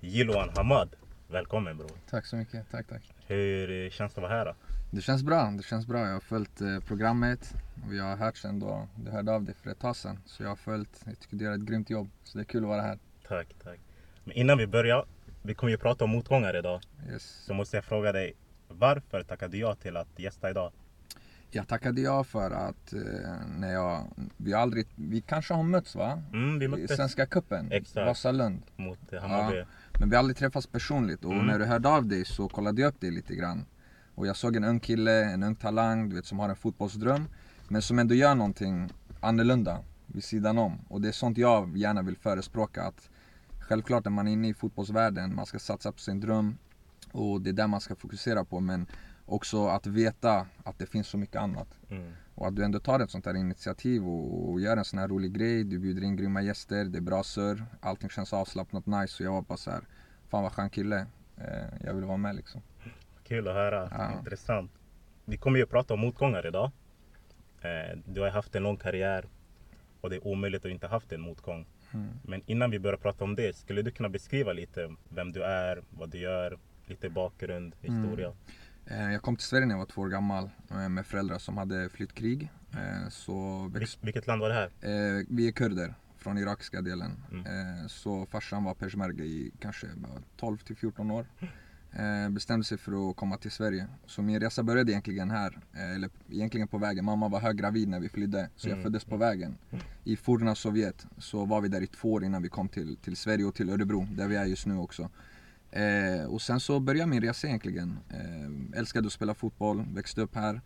Jiloan 0.00 0.50
Hamad. 0.56 0.96
Välkommen 1.28 1.76
bror. 1.76 1.90
Tack 2.10 2.26
så 2.26 2.36
mycket, 2.36 2.70
tack 2.70 2.86
tack. 2.86 3.02
Hur 3.26 3.90
känns 3.90 4.14
det 4.14 4.18
att 4.18 4.22
vara 4.22 4.38
här 4.38 4.44
då? 4.44 4.54
Det 4.90 5.00
känns 5.00 5.22
bra, 5.22 5.50
det 5.56 5.62
känns 5.62 5.86
bra. 5.86 6.06
Jag 6.06 6.12
har 6.12 6.20
följt 6.20 6.60
eh, 6.60 6.80
programmet 6.80 7.54
och 7.84 7.92
vi 7.92 7.98
har 7.98 8.16
hört 8.16 8.36
sen 8.36 8.60
då 8.60 8.88
du 8.96 9.10
hörde 9.10 9.32
av 9.32 9.42
dig 9.44 9.54
för 9.54 9.70
ett 9.70 9.78
tag 9.78 9.96
sedan. 9.96 10.18
Så 10.26 10.42
jag 10.42 10.48
har 10.48 10.56
följt, 10.56 11.02
jag 11.06 11.20
tycker 11.20 11.36
du 11.36 11.44
gör 11.44 11.52
ett 11.54 11.60
grymt 11.60 11.90
jobb. 11.90 12.08
Så 12.24 12.38
det 12.38 12.42
är 12.42 12.44
kul 12.44 12.62
att 12.62 12.68
vara 12.68 12.82
här. 12.82 12.98
Tack, 13.28 13.46
tack. 13.64 13.78
Men 14.24 14.36
innan 14.36 14.58
vi 14.58 14.66
börjar, 14.66 15.04
vi 15.42 15.54
kommer 15.54 15.70
ju 15.70 15.78
prata 15.78 16.04
om 16.04 16.10
motgångar 16.10 16.56
idag. 16.56 16.80
Yes. 17.10 17.22
Så 17.46 17.54
måste 17.54 17.76
jag 17.76 17.84
fråga 17.84 18.12
dig, 18.12 18.32
varför 18.68 19.22
tackade 19.22 19.52
du 19.52 19.58
ja 19.58 19.74
till 19.74 19.96
att 19.96 20.08
gästa 20.18 20.50
idag? 20.50 20.72
Jag 21.50 21.68
tackade 21.68 22.00
ja 22.00 22.24
för 22.24 22.50
att 22.50 22.92
eh, 22.92 23.00
när 23.58 23.72
jag, 23.72 24.04
vi 24.36 24.54
aldrig, 24.54 24.86
vi 24.94 25.20
kanske 25.20 25.54
har 25.54 25.62
mötts 25.62 25.94
va? 25.94 26.22
Mm, 26.32 26.58
vi 26.58 26.64
I 26.64 26.68
möttes 26.68 26.96
Svenska 26.96 27.26
cupen. 27.26 27.72
Vasalund. 27.94 28.62
mot 28.76 29.12
eh, 29.12 29.20
Hammarby. 29.20 29.64
Men 30.00 30.08
vi 30.10 30.16
har 30.16 30.18
aldrig 30.18 30.36
träffats 30.36 30.66
personligt 30.66 31.24
och 31.24 31.32
Mm. 31.32 31.46
när 31.46 31.58
du 31.58 31.64
hörde 31.64 31.88
av 31.88 32.06
dig 32.06 32.24
så 32.24 32.48
kollade 32.48 32.82
jag 32.82 32.88
upp 32.88 33.00
dig 33.00 33.10
lite 33.10 33.34
grann. 33.34 33.64
Och 34.14 34.26
jag 34.26 34.36
såg 34.36 34.56
en 34.56 34.64
ung 34.64 34.80
kille, 34.80 35.24
en 35.24 35.42
ung 35.42 35.54
talang, 35.54 36.08
du 36.08 36.16
vet 36.16 36.26
som 36.26 36.38
har 36.38 36.48
en 36.48 36.56
fotbollsdröm. 36.56 37.28
Men 37.68 37.82
som 37.82 37.98
ändå 37.98 38.14
gör 38.14 38.34
någonting 38.34 38.92
annorlunda 39.20 39.78
vid 40.06 40.24
sidan 40.24 40.58
om. 40.58 40.78
Och 40.88 41.00
det 41.00 41.08
är 41.08 41.12
sånt 41.12 41.38
jag 41.38 41.76
gärna 41.76 42.02
vill 42.02 42.16
förespråka. 42.16 42.82
Att 42.82 43.10
självklart 43.60 44.06
är 44.06 44.10
man 44.10 44.28
inne 44.28 44.48
i 44.48 44.54
fotbollsvärlden, 44.54 45.34
man 45.34 45.46
ska 45.46 45.58
satsa 45.58 45.92
på 45.92 45.98
sin 45.98 46.20
dröm. 46.20 46.58
Och 47.12 47.40
det 47.40 47.50
är 47.50 47.54
där 47.54 47.66
man 47.66 47.80
ska 47.80 47.94
fokusera 47.96 48.44
på. 48.44 48.60
Men 48.60 48.86
också 49.26 49.66
att 49.66 49.86
veta 49.86 50.46
att 50.64 50.78
det 50.78 50.86
finns 50.86 51.06
så 51.08 51.18
mycket 51.18 51.36
annat. 51.36 51.68
Mm. 51.90 52.12
Och 52.38 52.46
att 52.46 52.56
du 52.56 52.64
ändå 52.64 52.78
tar 52.80 53.00
ett 53.00 53.10
sånt 53.10 53.26
här 53.26 53.34
initiativ 53.36 54.08
och, 54.08 54.50
och 54.50 54.60
gör 54.60 54.76
en 54.76 54.84
sån 54.84 54.98
här 54.98 55.08
rolig 55.08 55.32
grej. 55.32 55.64
Du 55.64 55.78
bjuder 55.78 56.02
in 56.02 56.16
grymma 56.16 56.42
gäster, 56.42 56.84
det 56.84 56.98
är 56.98 57.02
bra 57.02 57.22
surr. 57.22 57.64
Allting 57.80 58.10
känns 58.10 58.32
avslappnat, 58.32 58.86
nice. 58.86 59.08
Så 59.14 59.22
jag 59.22 59.32
var 59.32 59.42
bara 59.42 59.58
så 59.58 59.70
här, 59.70 59.80
fan 60.28 60.42
vad 60.42 60.52
skön 60.52 60.70
kille. 60.70 61.06
Eh, 61.36 61.86
jag 61.86 61.94
vill 61.94 62.04
vara 62.04 62.16
med 62.16 62.36
liksom. 62.36 62.60
Kul 63.24 63.48
att 63.48 63.54
höra, 63.54 63.88
Ja. 63.90 64.18
intressant. 64.18 64.70
Vi 65.24 65.36
kommer 65.36 65.58
ju 65.58 65.62
att 65.64 65.70
prata 65.70 65.94
om 65.94 66.00
motgångar 66.00 66.46
idag. 66.46 66.70
Eh, 67.60 67.98
du 68.04 68.20
har 68.20 68.28
haft 68.30 68.54
en 68.54 68.62
lång 68.62 68.76
karriär 68.76 69.24
och 70.00 70.10
det 70.10 70.16
är 70.16 70.26
omöjligt 70.26 70.64
att 70.64 70.70
inte 70.70 70.86
haft 70.86 71.12
en 71.12 71.20
motgång. 71.20 71.66
Mm. 71.94 72.08
Men 72.22 72.42
innan 72.46 72.70
vi 72.70 72.78
börjar 72.78 72.96
prata 72.98 73.24
om 73.24 73.34
det, 73.34 73.56
skulle 73.56 73.82
du 73.82 73.90
kunna 73.90 74.08
beskriva 74.08 74.52
lite 74.52 74.94
vem 75.08 75.32
du 75.32 75.42
är, 75.42 75.82
vad 75.90 76.10
du 76.10 76.18
gör, 76.18 76.58
lite 76.86 77.10
bakgrund, 77.10 77.74
historia? 77.80 78.26
Eh, 78.28 78.34
jag 78.90 79.22
kom 79.22 79.36
till 79.36 79.46
Sverige 79.46 79.66
när 79.66 79.74
jag 79.74 79.78
var 79.78 79.86
två 79.86 80.00
år 80.02 80.08
gammal 80.08 80.50
eh, 80.70 80.88
med 80.88 81.06
föräldrar 81.06 81.38
som 81.38 81.56
hade 81.58 81.88
flytt 81.88 82.14
krig. 82.14 82.50
Eh, 82.72 83.08
så 83.10 83.68
växt, 83.74 83.98
Vil- 83.98 84.04
vilket 84.04 84.26
land 84.26 84.40
var 84.40 84.48
det 84.48 84.54
här? 84.54 84.66
eh, 85.18 85.24
vi 85.28 85.48
är 85.48 85.52
kurder 85.52 85.94
från 86.18 86.38
irakiska 86.38 86.80
delen. 86.82 87.10
Mm. 87.32 87.46
Eh, 87.46 87.86
så 87.86 88.26
farsan 88.26 88.64
var 88.64 88.74
peshmerga 88.74 89.24
i 89.24 89.52
kanske 89.60 89.86
bara 89.96 90.22
12 90.36 90.56
till 90.58 90.76
14 90.76 91.10
år. 91.10 91.26
Eh, 91.92 92.28
bestämde 92.30 92.64
sig 92.64 92.78
för 92.78 93.10
att 93.10 93.16
komma 93.16 93.36
till 93.36 93.50
Sverige. 93.50 93.86
Så 94.06 94.22
min 94.22 94.40
resa 94.40 94.62
började 94.62 94.92
egentligen 94.92 95.30
här, 95.30 95.58
eh, 95.74 95.94
eller 95.94 96.10
egentligen 96.30 96.68
på 96.68 96.78
vägen. 96.78 97.04
Mamma 97.04 97.28
var 97.28 97.40
höggravid 97.40 97.88
när 97.88 98.00
vi 98.00 98.08
flydde, 98.08 98.48
så 98.56 98.68
jag 98.68 98.72
Mm. 98.72 98.82
föddes 98.84 99.04
på 99.04 99.16
vägen. 99.16 99.58
I 100.04 100.16
forna 100.16 100.54
Sovjet 100.54 101.06
så 101.18 101.44
var 101.44 101.60
vi 101.60 101.68
där 101.68 101.80
i 101.82 101.86
två 101.86 102.12
år 102.12 102.24
innan 102.24 102.42
vi 102.42 102.48
kom 102.48 102.68
till, 102.68 102.96
till 102.96 103.16
Sverige 103.16 103.44
och 103.44 103.54
till 103.54 103.70
Örebro, 103.70 104.06
där 104.12 104.28
vi 104.28 104.36
är 104.36 104.44
just 104.44 104.66
nu 104.66 104.76
också. 104.76 105.10
Eh, 105.70 106.24
och 106.28 106.42
sen 106.42 106.60
så 106.60 106.80
började 106.80 107.10
min 107.10 107.20
resa 107.22 107.46
egentligen. 107.46 107.98
Älskade 108.78 109.06
att 109.06 109.12
spela 109.12 109.34
fotboll, 109.34 109.84
växte 109.94 110.20
upp 110.20 110.34
här. 110.34 110.60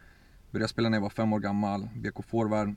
Började 0.51 0.69
spela 0.69 0.89
när 0.89 0.97
jag 0.97 1.03
var 1.03 1.11
fem 1.11 1.33
år 1.33 1.41
gammal, 1.41 1.89
BK 1.95 2.25
forward. 2.25 2.75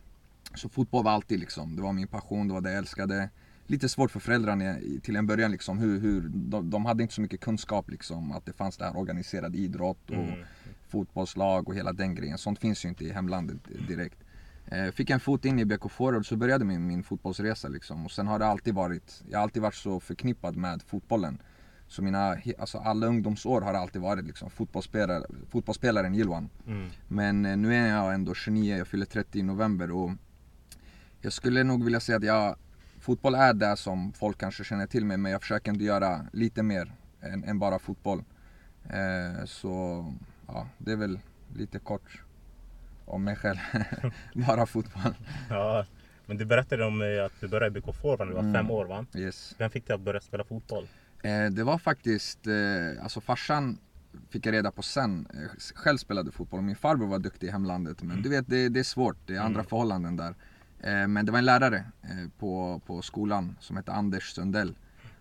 Så 0.56 0.70
fotboll 0.70 1.04
var 1.04 1.12
alltid 1.12 1.40
liksom, 1.40 1.76
det 1.76 1.82
var 1.82 1.94
min 1.94 2.08
passion, 2.08 2.48
det 2.48 2.54
var 2.54 2.62
det 2.62 2.70
jag 2.70 2.78
älskade. 2.78 3.30
Lite 3.68 3.90
svårt 3.90 4.12
för 4.12 4.20
föräldrarna 4.20 4.76
till 5.04 5.16
en 5.16 5.28
början 5.28 5.52
liksom, 5.52 5.78
hur, 5.80 6.00
hur 6.00 6.22
de, 6.34 6.70
de 6.70 6.86
hade 6.86 7.04
inte 7.04 7.16
så 7.16 7.22
mycket 7.22 7.40
kunskap 7.40 7.90
liksom, 7.90 8.32
att 8.32 8.46
det 8.46 8.54
fanns 8.54 8.78
där 8.78 8.98
organiserad 8.98 9.56
idrott 9.56 10.10
och 10.10 10.16
Mm. 10.16 10.40
fotbollslag 10.90 11.68
och 11.68 11.76
hela 11.76 11.94
den 11.94 12.16
grejen. 12.16 12.38
Sånt 12.38 12.60
finns 12.60 12.86
ju 12.86 12.90
inte 12.90 13.04
i 13.06 13.12
hemlandet 13.12 13.58
direkt. 13.88 14.18
Eh, 14.68 14.92
fick 14.92 15.10
en 15.10 15.20
fot 15.20 15.46
in 15.46 15.60
i 15.60 15.66
BK 15.66 15.92
Forward 15.92 16.26
så 16.28 16.36
började 16.36 16.66
min, 16.66 16.88
min 16.88 17.04
fotbollsresa 17.04 17.68
liksom. 17.68 18.06
Och 18.06 18.12
sen 18.12 18.28
har 18.28 18.40
det 18.40 18.46
alltid 18.48 18.74
varit, 18.74 19.24
jag 19.30 19.38
har 19.38 19.44
alltid 19.44 19.62
varit 19.62 19.76
så 19.76 20.00
förknippad 20.00 20.56
med 20.56 20.82
fotbollen. 20.82 21.38
Så 21.88 22.02
mina, 22.02 22.38
alltså 22.60 22.78
alla 22.78 23.08
ungdomsår 23.08 23.62
har 23.62 23.74
alltid 23.74 24.02
varit 24.02 24.26
liksom 24.26 24.50
fotbollsspelare, 24.50 25.24
fotbollsspelaren 25.50 26.14
Gilwan. 26.16 26.50
Mm. 26.68 26.90
Men 27.08 27.46
eh, 27.46 27.58
nu 27.58 27.76
är 27.76 27.88
jag 27.88 28.14
ändå 28.14 28.34
29, 28.34 28.78
jag 28.78 28.88
fyller 28.88 29.06
30 29.06 29.40
i 29.40 29.44
november 29.44 29.92
och 29.92 30.12
jag 31.22 31.34
skulle 31.34 31.64
nog 31.64 31.84
vilja 31.84 32.00
säga 32.00 32.18
att 32.18 32.24
jag, 32.24 32.56
fotboll 33.00 33.36
är 33.36 33.54
det 33.54 33.78
som 33.78 34.14
folk 34.14 34.38
kanske 34.38 34.64
känner 34.64 34.88
till 34.88 35.06
mig 35.06 35.18
men 35.18 35.32
jag 35.32 35.42
försöker 35.42 35.72
ändå 35.72 35.84
göra 35.84 36.26
lite 36.34 36.64
mer 36.64 36.92
än, 37.22 37.44
än 37.44 37.60
bara 37.60 37.80
fotboll. 37.80 38.24
Eh, 38.90 39.46
så 39.46 40.06
ja, 40.48 40.68
det 40.78 40.92
är 40.92 40.96
väl 40.96 41.20
lite 41.56 41.80
kort 41.80 42.22
om 43.06 43.24
mig 43.24 43.36
själv. 43.36 43.58
bara 44.48 44.66
fotboll. 44.66 45.16
Ja, 45.50 45.86
men 46.26 46.38
du 46.38 46.46
berättade 46.46 46.86
om 46.86 47.02
eh, 47.02 47.26
att 47.26 47.32
du 47.40 47.48
började 47.48 47.80
i 47.80 47.82
BK 47.82 47.96
Forward 47.96 48.20
när 48.20 48.26
du 48.26 48.34
var 48.34 48.42
Mm. 48.42 48.54
fem 48.54 48.72
år 48.72 48.86
va? 48.86 49.06
Yes. 49.16 49.56
Vem 49.58 49.70
fick 49.70 49.88
dig 49.88 49.94
att 49.94 50.02
börja 50.02 50.20
spela 50.22 50.44
fotboll? 50.44 50.88
Eh, 51.26 51.46
det 51.52 51.64
var 51.64 51.78
faktiskt, 51.78 52.48
eh, 52.48 53.04
alltså 53.04 53.22
farsan 53.22 53.78
fick 54.30 54.46
jag 54.46 54.54
reda 54.54 54.72
på 54.72 54.82
sen, 54.82 55.28
eh, 55.34 55.50
själv 55.76 55.98
spelade 55.98 56.32
fotboll 56.32 56.58
och 56.58 56.64
min 56.64 56.76
farbror 56.76 57.08
var 57.08 57.20
duktig 57.20 57.48
i 57.48 57.52
hemlandet. 57.52 58.04
Men 58.04 58.22
du 58.22 58.30
vet, 58.30 58.48
det, 58.48 58.70
det 58.70 58.80
är 58.80 58.84
svårt, 58.84 59.18
det 59.26 59.36
är 59.36 59.40
andra 59.40 59.60
Mm. 59.60 59.70
förhållanden 59.70 60.18
där. 60.18 60.36
Men 61.08 61.26
det 61.26 61.32
var 61.32 61.40
en 61.40 61.46
lärare 61.46 61.84
på, 62.40 62.82
på 62.86 63.02
skolan 63.02 63.56
som 63.60 63.76
hette 63.78 63.92
Anders 63.92 64.24
Sundell. 64.34 64.76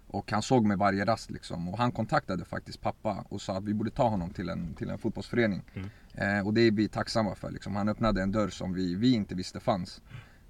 Och 0.07 0.33
han 0.33 0.43
såg 0.43 0.67
mig 0.67 0.77
varje 0.77 1.05
rast 1.05 1.31
liksom. 1.31 1.69
Och 1.69 1.79
han 1.79 1.93
kontaktade 1.93 2.45
faktiskt 2.45 2.81
pappa 2.81 3.25
och 3.29 3.41
sa 3.41 3.57
att 3.59 3.65
vi 3.65 3.75
borde 3.75 3.91
ta 3.91 4.09
honom 4.09 4.31
till 4.31 4.49
en, 4.49 4.75
till 4.75 4.91
en 4.91 4.99
fotbollsförening. 4.99 5.63
Mm. 5.75 6.47
Och 6.47 6.55
det 6.55 6.61
är 6.61 6.71
vi 6.71 6.89
tacksamma 6.89 7.35
för 7.35 7.51
liksom. 7.51 7.77
Han 7.77 7.89
öppnade 7.89 8.23
en 8.23 8.33
dörr 8.33 8.49
som 8.49 8.73
vi, 8.73 8.95
vi 8.95 9.13
inte 9.15 9.35
visste 9.35 9.61
fanns. 9.61 10.01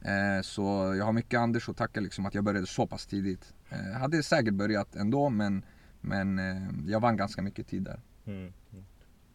Eh, 0.05 0.43
så 0.43 0.95
jag 0.99 1.05
har 1.05 1.13
mycket 1.13 1.41
Anders 1.41 1.69
att 1.69 1.77
tacka 1.77 2.01
liksom 2.01 2.27
att 2.27 2.35
jag 2.35 2.45
började 2.45 2.67
så 2.67 2.87
pass 2.87 3.07
tidigt. 3.07 3.55
Eh, 3.71 4.01
hade 4.01 4.23
säkert 4.23 4.55
börjat 4.55 4.97
ändå 4.97 5.31
men, 5.31 5.65
men 6.01 6.39
eh, 6.39 6.63
jag 6.87 7.01
vann 7.01 7.17
ganska 7.17 7.43
mycket 7.43 7.69
tid 7.69 7.83
där. 7.83 8.01
Mm. 8.27 8.53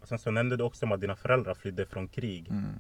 Och 0.02 0.08
sen 0.08 0.20
så 0.20 0.32
nämnde 0.32 0.58
du 0.58 0.64
också 0.64 0.86
om 0.86 0.92
att 0.92 1.02
dina 1.02 1.16
föräldrar 1.16 1.54
flydde 1.54 1.86
från 1.86 2.08
krig. 2.08 2.48
Mm. 2.50 2.80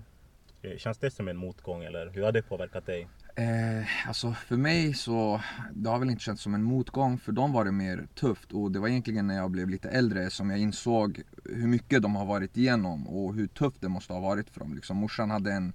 Känns 0.77 0.97
det 0.97 1.11
som 1.11 1.27
en 1.27 1.37
motgång 1.37 1.83
eller 1.83 2.09
hur 2.09 2.23
har 2.23 2.31
det 2.31 2.41
påverkat 2.41 2.85
dig? 2.85 3.07
Eh, 3.35 4.07
alltså 4.07 4.33
för 4.33 4.57
mig 4.57 4.93
så, 4.93 5.41
det 5.71 5.89
har 5.89 5.99
väl 5.99 6.09
inte 6.09 6.23
känts 6.23 6.43
som 6.43 6.53
en 6.53 6.63
motgång. 6.63 7.17
För 7.17 7.31
dem 7.31 7.53
var 7.53 7.65
det 7.65 7.71
mer 7.71 8.07
tufft 8.15 8.51
och 8.51 8.71
det 8.71 8.79
var 8.79 8.87
egentligen 8.87 9.27
när 9.27 9.35
jag 9.35 9.51
blev 9.51 9.69
lite 9.69 9.89
äldre 9.89 10.29
som 10.29 10.49
jag 10.49 10.59
insåg 10.59 11.21
hur 11.45 11.67
mycket 11.67 12.01
de 12.01 12.15
har 12.15 12.25
varit 12.25 12.57
igenom 12.57 13.07
och 13.07 13.33
hur 13.33 13.47
tufft 13.47 13.81
det 13.81 13.89
måste 13.89 14.13
ha 14.13 14.19
varit 14.19 14.49
för 14.49 14.59
dem. 14.59 14.75
Liksom, 14.75 14.97
morsan 14.97 15.29
hade 15.29 15.51
en, 15.51 15.73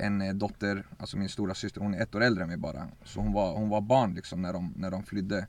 en 0.00 0.22
eh, 0.22 0.34
dotter, 0.34 0.86
alltså 0.98 1.16
min 1.16 1.28
stora 1.28 1.54
syster, 1.54 1.80
hon 1.80 1.94
är 1.94 2.02
ett 2.02 2.14
år 2.14 2.22
äldre 2.22 2.42
än 2.42 2.48
mig 2.48 2.58
bara. 2.58 2.88
Så 3.04 3.20
hon 3.20 3.32
var, 3.32 3.54
hon 3.54 3.68
var 3.68 3.80
barn 3.80 4.14
liksom 4.14 4.42
när 4.42 4.52
de, 4.52 4.74
när 4.76 4.90
de 4.90 5.02
flydde. 5.02 5.46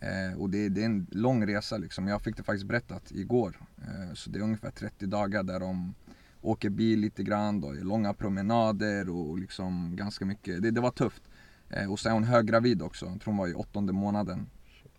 Eh, 0.00 0.40
och 0.40 0.50
det, 0.50 0.68
det 0.68 0.80
är 0.80 0.86
en 0.86 1.06
lång 1.10 1.46
resa 1.46 1.76
liksom. 1.76 2.08
Jag 2.08 2.22
fick 2.22 2.36
det 2.36 2.42
faktiskt 2.42 2.66
berättat 2.66 3.12
igår. 3.12 3.60
Eh, 3.82 4.14
så 4.14 4.30
det 4.30 4.38
är 4.38 4.42
ungefär 4.42 4.70
30 4.70 5.06
dagar 5.06 5.42
där 5.42 5.60
de 5.60 5.94
åker 6.42 6.70
bil 6.70 7.00
lite 7.00 7.22
grann, 7.22 7.60
då, 7.60 7.72
långa 7.72 8.14
promenader 8.14 9.10
och 9.10 9.38
liksom 9.38 9.96
ganska 9.96 10.24
mycket. 10.24 10.62
Det, 10.62 10.70
det 10.70 10.80
var 10.80 10.90
tufft. 10.90 11.22
Eh, 11.70 11.92
och 11.92 11.98
sen 11.98 12.10
är 12.10 12.14
hon 12.14 12.24
höggravid 12.24 12.82
också, 12.82 13.06
jag 13.06 13.20
tror 13.20 13.32
hon 13.32 13.36
var 13.36 13.48
i 13.48 13.54
åttonde 13.54 13.92
månaden. 13.92 14.46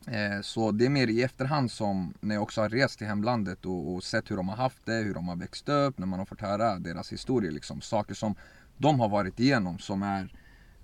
Eh, 0.08 0.42
så 0.42 0.72
det 0.72 0.86
är 0.86 0.90
mer 0.90 1.08
i 1.08 1.24
efterhand 1.24 1.72
som 1.72 2.14
när 2.20 2.36
jag 2.36 2.44
också 2.44 2.62
har 2.62 2.70
rest 2.70 2.98
till 2.98 3.08
hemlandet 3.08 3.66
och, 3.66 3.94
och 3.94 4.04
sett 4.04 4.32
hur 4.32 4.36
de 4.36 4.50
har 4.50 4.56
haft 4.56 4.86
det, 4.86 4.94
hur 4.94 5.14
de 5.14 5.28
har 5.28 5.36
växt 5.36 5.70
upp, 5.70 5.98
när 5.98 6.08
man 6.08 6.20
har 6.20 6.26
fått 6.26 6.42
höra 6.42 6.80
deras 6.80 7.12
historier 7.12 7.52
liksom. 7.52 7.82
Saker 7.82 8.14
som 8.14 8.36
de 8.82 9.00
har 9.00 9.10
varit 9.10 9.40
igenom 9.40 9.80
som 9.80 10.04
är 10.04 10.34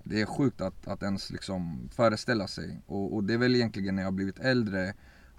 det 0.04 0.20
är 0.20 0.26
sjukt 0.26 0.60
att, 0.60 0.88
att 0.88 1.02
ens 1.02 1.30
liksom 1.30 1.88
föreställa 1.92 2.46
sig. 2.46 2.80
Och, 2.86 3.14
och 3.14 3.24
det 3.24 3.34
är 3.34 3.38
väl 3.38 3.54
egentligen 3.54 3.96
när 3.96 4.02
jag 4.02 4.12
blivit 4.12 4.38
äldre 4.38 4.94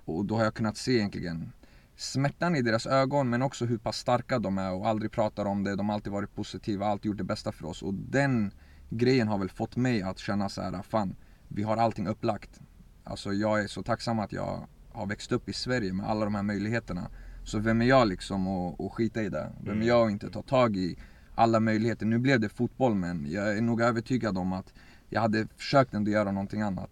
och 0.06 0.25
då 0.25 0.38
har 0.38 0.44
jag 0.44 0.53
kunnat 0.53 0.78
se 0.78 0.91
egentligen 0.91 1.52
smärtan 1.96 2.56
i 2.56 2.61
deras 2.61 2.88
ögon 2.88 3.29
men 3.29 3.41
också 3.41 3.66
hur 3.66 3.78
pass 3.78 3.97
starka 3.97 4.40
de 4.40 4.58
är 4.58 4.73
och 4.73 4.88
aldrig 4.88 5.11
pratar 5.11 5.46
om 5.46 5.64
det. 5.64 5.76
De 5.76 5.90
har 5.90 5.96
alltid 5.96 6.14
varit 6.14 6.35
positiva, 6.35 6.85
alltid 6.85 7.06
gjort 7.06 7.17
det 7.17 7.23
bästa 7.23 7.52
för 7.52 7.66
oss. 7.66 7.84
Och 7.84 7.94
den 7.94 8.52
grejen 8.90 9.28
har 9.28 9.38
väl 9.38 9.50
fått 9.50 9.76
mig 9.76 10.02
att 10.02 10.20
känna 10.20 10.50
så 10.50 10.62
här, 10.62 10.82
fan, 10.82 11.16
vi 11.47 11.64
har 11.64 11.78
allting 11.78 12.08
upplagt. 12.08 12.59
Alltså 13.03 13.34
jag 13.34 13.64
är 13.64 13.67
så 13.67 13.84
tacksam 13.84 14.20
att 14.20 14.32
jag 14.32 14.67
har 14.91 15.05
växt 15.05 15.32
upp 15.32 15.50
i 15.50 15.53
Sverige 15.53 15.94
med 15.94 16.09
alla 16.09 16.26
de 16.26 16.35
här 16.35 16.44
möjligheterna. 16.44 17.09
Så 17.44 17.59
vem 17.59 17.82
är 17.82 17.85
jag 17.85 18.08
liksom 18.08 18.47
att 18.47 18.82
att 18.82 18.91
skita 18.91 19.23
i 19.23 19.29
det? 19.29 19.52
Vem 19.64 19.82
är 19.82 19.85
jag 19.85 20.05
att 20.05 20.12
inte 20.12 20.29
ta 20.29 20.41
tag 20.41 20.78
i 20.78 20.97
alla 21.40 21.59
möjligheter? 21.59 22.06
Nu 22.06 22.18
blev 22.20 22.40
det 22.40 22.50
fotboll 22.50 22.96
men 22.96 23.32
jag 23.32 23.58
är 23.58 23.62
nog 23.62 23.82
övertygad 23.82 24.38
om 24.38 24.53
att 24.53 24.74
jag 25.09 25.22
hade 25.22 25.47
försökt 25.58 25.94
ändå 25.94 26.12
göra 26.12 26.32
någonting 26.32 26.62
annat. 26.62 26.90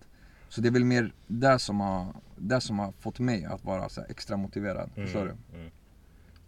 Så 0.50 0.62
det 0.62 0.68
är 0.68 0.72
väl 0.72 0.86
mer 0.86 1.14
det 1.28 1.60
som 1.60 1.80
har, 1.80 2.14
det 2.38 2.62
som 2.62 2.80
har 2.80 2.92
fått 2.92 3.20
mig 3.20 3.46
att 3.46 3.64
vara 3.64 3.88
extra 4.10 4.38
motiverad. 4.38 4.90
Förstår 4.96 5.26
du? 5.26 5.58
Mm. 5.58 5.72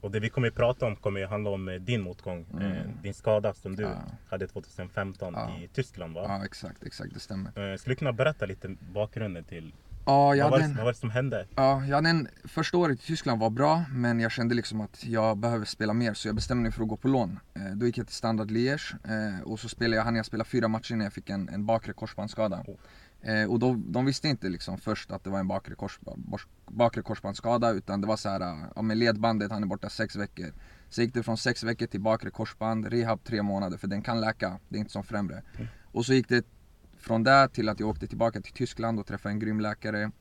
Och 0.01 0.11
det 0.11 0.19
vi 0.19 0.29
kommer 0.29 0.47
att 0.47 0.55
prata 0.55 0.85
om 0.85 0.95
kommer 0.95 1.23
att 1.23 1.29
handla 1.29 1.49
om 1.49 1.67
eh, 1.69 1.75
din 1.75 2.01
motgång. 2.01 2.45
Mm. 2.53 2.71
Eh, 2.71 2.77
Din 3.03 3.13
skada 3.13 3.53
som 3.53 3.75
du 3.75 3.83
Ja. 3.83 3.89
hade 4.29 4.47
2015 4.47 5.33
Ja. 5.33 5.57
i 5.63 5.67
Tyskland 5.67 6.13
va? 6.13 6.25
Ja 6.27 6.45
exakt, 6.45 6.83
exakt 6.83 7.13
det 7.13 7.19
stämmer. 7.19 7.71
Eh, 7.71 7.77
Skulle 7.77 7.91
du 7.95 7.99
kunna 7.99 8.13
berätta 8.13 8.45
lite 8.45 8.75
bakgrunden 8.93 9.43
till 9.43 9.73
Ja, 10.09 10.35
jag 10.35 10.43
vad, 10.43 10.51
var 10.51 10.59
det, 10.59 10.65
en, 10.65 10.75
vad 10.75 10.85
var 10.85 10.91
det 10.91 10.97
som 10.97 11.09
hände? 11.09 11.47
ja, 11.55 11.85
jag 11.85 11.95
hade 11.95 12.09
en, 12.09 12.27
första 12.43 12.77
året 12.77 12.99
i 12.99 13.05
Tyskland 13.05 13.39
var 13.39 13.49
bra, 13.49 13.83
men 13.91 14.19
jag 14.19 14.31
kände 14.31 14.55
liksom 14.55 14.81
att 14.81 15.05
jag 15.05 15.37
behöver 15.37 15.65
spela 15.65 15.93
mer 15.93 16.13
så 16.13 16.27
jag 16.27 16.35
bestämde 16.35 16.63
mig 16.63 16.71
för 16.71 16.83
att 16.83 16.89
gå 16.89 16.97
på 16.97 17.07
lån. 17.07 17.39
Eh, 17.53 17.61
då 17.75 17.85
gick 17.85 17.97
jag 17.97 18.07
till 18.07 18.15
Standard 18.15 18.51
Liège 18.51 18.95
eh, 19.03 19.41
och 19.43 19.59
så 19.59 19.69
spelade 19.69 19.95
jag, 19.95 20.03
hann 20.03 20.15
jag 20.15 20.25
spela 20.25 20.43
fyra 20.43 20.67
matcher 20.67 20.93
innan 20.93 21.03
jag 21.03 21.13
fick 21.13 21.29
en, 21.29 21.49
en 21.49 21.65
bakre 21.65 21.93
korsbandsskada. 21.93 22.65
Eh, 23.21 23.49
och 23.51 23.59
då, 23.59 23.75
de 23.87 24.05
visste 24.05 24.27
inte 24.27 24.49
liksom 24.49 24.77
först 24.77 25.11
att 25.11 25.23
det 25.23 25.29
var 25.29 25.39
en 25.39 25.47
bakre, 25.47 25.75
bors- 25.75 26.47
bakre 26.67 27.01
korsbandsskada 27.01 27.71
utan 27.71 28.01
det 28.01 28.07
var 28.07 28.17
så 28.17 28.29
här, 28.29 28.65
ja 28.75 28.81
men 28.81 28.99
ledbandet, 28.99 29.51
han 29.51 29.63
är 29.63 29.67
borta 29.67 29.89
sex 29.89 30.15
veckor. 30.15 30.53
Så 30.89 31.01
gick 31.01 31.13
det 31.13 31.23
från 31.23 31.37
sex 31.37 31.63
veckor 31.63 31.85
till 31.85 32.01
bakre 32.01 32.29
korsband, 32.29 32.85
rehab 32.85 33.23
tre 33.23 33.41
månader 33.41 33.77
för 33.77 33.87
den 33.87 34.01
kan 34.01 34.21
läka, 34.21 34.59
det 34.69 34.77
är 34.77 34.79
inte 34.79 34.91
som 34.91 35.03
främre. 35.03 35.43
Och 35.91 36.05
så 36.05 36.13
gick 36.13 36.29
det 36.29 36.45
från 36.99 37.23
där 37.23 37.47
till 37.47 37.69
att 37.69 37.79
jag 37.79 37.89
åkte 37.89 38.07
tillbaka 38.07 38.41
till 38.41 38.53
Tyskland 38.53 38.99
och 38.99 39.05
träffade 39.07 39.33
en 39.33 39.39
grym 39.39 39.59
läkare. 39.59 40.11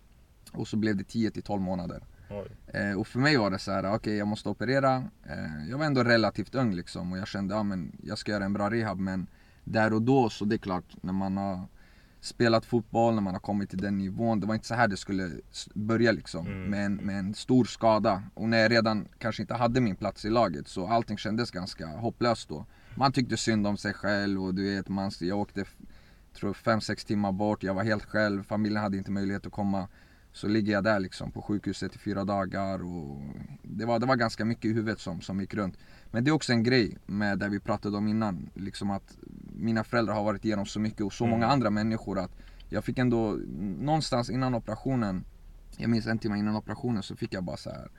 Och 0.53 0.69
så 0.69 0.77
blev 0.77 0.97
det 0.97 1.05
10 1.05 1.31
till 1.31 1.43
12 1.43 1.63
månader. 1.63 2.03
Eh, 2.67 2.99
och 2.99 3.07
för 3.07 3.19
mig 3.19 3.37
var 3.37 3.51
det 3.51 3.59
så 3.59 3.73
här, 3.73 3.95
okej 3.95 4.17
jag 4.17 4.29
måste 4.29 4.49
operera. 4.49 4.97
Eh, 5.27 5.69
jag 5.71 5.79
var 5.79 5.85
ändå 5.85 6.05
relativt 6.05 6.55
ung 6.55 6.75
liksom 6.75 7.13
och 7.13 7.19
jag 7.19 7.29
kände, 7.29 7.55
ja 7.55 7.63
men 7.63 7.93
jag 8.03 8.19
ska 8.19 8.33
göra 8.33 8.45
en 8.45 8.53
bra 8.53 8.71
rehab 8.71 8.99
men 8.99 9.27
där 9.65 9.93
och 9.93 10.03
då 10.03 10.31
så 10.31 10.45
det 10.45 10.57
är 10.57 10.59
klart 10.59 10.85
när 11.03 11.13
man 11.13 11.37
har 11.37 11.61
spelat 12.21 12.65
fotboll, 12.65 13.15
när 13.15 13.21
man 13.23 13.35
har 13.35 13.41
kommit 13.41 13.71
till 13.71 13.79
den 13.79 13.99
nivån. 13.99 14.41
Det 14.41 14.47
var 14.47 14.55
inte 14.55 14.67
så 14.67 14.75
här 14.75 14.89
det 14.89 14.97
skulle 14.97 15.31
börja 15.75 16.13
liksom 16.13 16.47
Mm. 16.47 16.71
med, 16.71 16.87
en, 16.87 16.95
med 16.95 17.19
en 17.19 17.35
stor 17.35 17.65
skada. 17.65 18.23
Och 18.35 18.49
när 18.49 18.59
jag 18.59 18.71
redan 18.71 19.09
kanske 19.19 19.43
inte 19.43 19.55
hade 19.55 19.81
min 19.81 19.97
plats 19.97 20.25
i 20.25 20.31
laget 20.31 20.69
så 20.69 20.87
allting 20.87 21.19
kändes 21.19 21.51
ganska 21.51 21.87
hopplöst 21.87 22.49
då. 22.49 22.67
Man 22.95 23.13
tyckte 23.13 23.37
synd 23.37 23.67
om 23.67 23.77
sig 23.77 23.95
själv 23.95 24.45
och 24.45 24.55
du 24.55 24.75
vet, 24.75 24.89
man, 24.89 25.11
jag 25.21 25.39
åkte 25.39 25.65
tror 26.39 26.53
5-6 26.53 27.07
timmar 27.07 27.33
bort, 27.33 27.63
jag 27.63 27.75
var 27.75 27.85
helt 27.85 28.05
själv, 28.05 28.43
familjen 28.43 28.83
hade 28.83 28.97
inte 28.97 29.11
möjlighet 29.11 29.47
att 29.47 29.53
komma. 29.53 29.89
Så 30.33 30.49
ligger 30.49 30.73
jag 30.73 30.85
där 30.85 31.01
liksom 31.01 31.31
på 31.33 31.43
sjukhuset 31.43 31.95
i 31.95 31.99
fyra 31.99 32.25
dagar 32.25 32.79
och 32.79 33.23
det 33.63 33.85
var, 33.85 33.99
det 33.99 34.07
var 34.07 34.17
ganska 34.17 34.45
mycket 34.45 34.65
i 34.65 34.69
huvudet 34.69 35.01
som, 35.01 35.21
som 35.21 35.41
gick 35.41 35.55
runt. 35.55 35.79
Men 36.11 36.25
det 36.25 36.31
är 36.31 36.33
också 36.33 36.53
en 36.53 36.63
grej 36.63 36.99
med 37.07 37.39
det 37.39 37.49
vi 37.49 37.61
pratade 37.61 37.97
om 37.97 38.09
innan, 38.09 38.51
liksom 38.55 38.91
att 38.91 39.17
mina 39.57 39.85
föräldrar 39.85 40.15
har 40.15 40.25
varit 40.25 40.45
igenom 40.45 40.67
så 40.67 40.81
mycket 40.81 41.01
och 41.01 41.13
så 41.13 41.25
Mm. 41.25 41.31
många 41.31 41.53
andra 41.53 41.71
människor 41.71 42.19
att 42.19 42.31
jag 42.69 42.85
fick 42.85 42.99
ändå, 42.99 43.39
någonstans 43.81 44.31
innan 44.31 44.55
operationen, 44.55 45.25
jag 45.77 45.91
minns 45.91 46.07
en 46.07 46.19
timme 46.19 46.39
innan 46.39 46.57
operationen 46.57 47.03
så 47.03 47.17
fick 47.17 47.35
jag 47.35 47.45
bara 47.45 47.57
så 47.57 47.71
här 47.71 47.91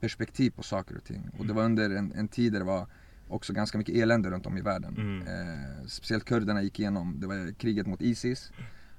perspektiv 0.00 0.50
på 0.50 0.62
saker 0.62 0.96
och 0.96 1.04
ting. 1.04 1.30
Och 1.38 1.46
det 1.46 1.52
var 1.52 1.64
under 1.64 1.90
en, 1.90 2.12
en 2.12 2.28
tid 2.28 2.52
där 2.52 2.58
det 2.60 2.66
var 2.66 2.86
också 3.28 3.52
ganska 3.52 3.78
mycket 3.78 3.94
elände 3.94 4.30
runt 4.30 4.46
om 4.46 4.58
i 4.58 4.60
världen. 4.60 4.96
Mm. 4.96 5.22
Eh, 5.28 5.86
speciellt 5.86 6.24
kurderna 6.24 6.62
gick 6.62 6.80
igenom, 6.80 7.20
det 7.20 7.26
var 7.26 7.52
kriget 7.52 7.86
mot 7.86 8.02
Isis. 8.02 8.52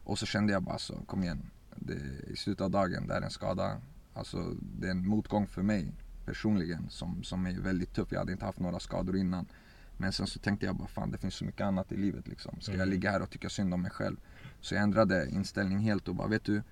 Och 0.03 0.19
så 0.19 0.25
kände 0.25 0.53
jag 0.53 0.63
bara 0.63 0.77
så, 0.77 0.93
kom 1.05 1.23
igen. 1.23 1.49
Det, 1.75 1.93
I 2.27 2.35
slutet 2.35 2.61
av 2.61 2.71
dagen, 2.71 3.07
det 3.07 3.13
är 3.13 3.21
en 3.21 3.29
skada. 3.29 3.81
Alltså 4.13 4.53
det 4.79 4.87
är 4.87 4.91
en 4.91 5.07
motgång 5.07 5.47
för 5.47 5.61
mig 5.61 5.93
personligen 6.25 6.89
som, 6.89 7.23
som 7.23 7.45
är 7.45 7.59
väldigt 7.59 7.93
tuff. 7.93 8.11
Jag 8.11 8.19
hade 8.19 8.31
inte 8.31 8.45
haft 8.45 8.59
några 8.59 8.79
skador 8.79 9.17
innan. 9.17 9.45
Men 9.97 10.11
sen 10.11 10.27
så 10.27 10.39
tänkte 10.39 10.65
jag 10.65 10.75
bara, 10.75 10.87
fan 10.87 11.11
det 11.11 11.17
finns 11.17 11.33
så 11.35 11.45
mycket 11.45 11.61
annat 11.61 11.91
i 11.91 11.97
livet 11.97 12.27
liksom. 12.27 12.61
Ska 12.61 12.71
jag 12.71 12.79
Mm. 12.81 12.89
ligga 12.89 13.11
här 13.11 13.21
och 13.21 13.29
tycka 13.29 13.49
synd 13.49 13.73
om 13.73 13.81
mig 13.81 13.91
själv? 13.91 14.17
Så 14.61 14.75
jag 14.75 14.83
ändrade 14.83 15.29
inställning 15.29 15.79
helt 15.79 16.07
och 16.07 16.15
bara, 16.15 16.27
vet 16.27 16.43
du? 16.43 16.63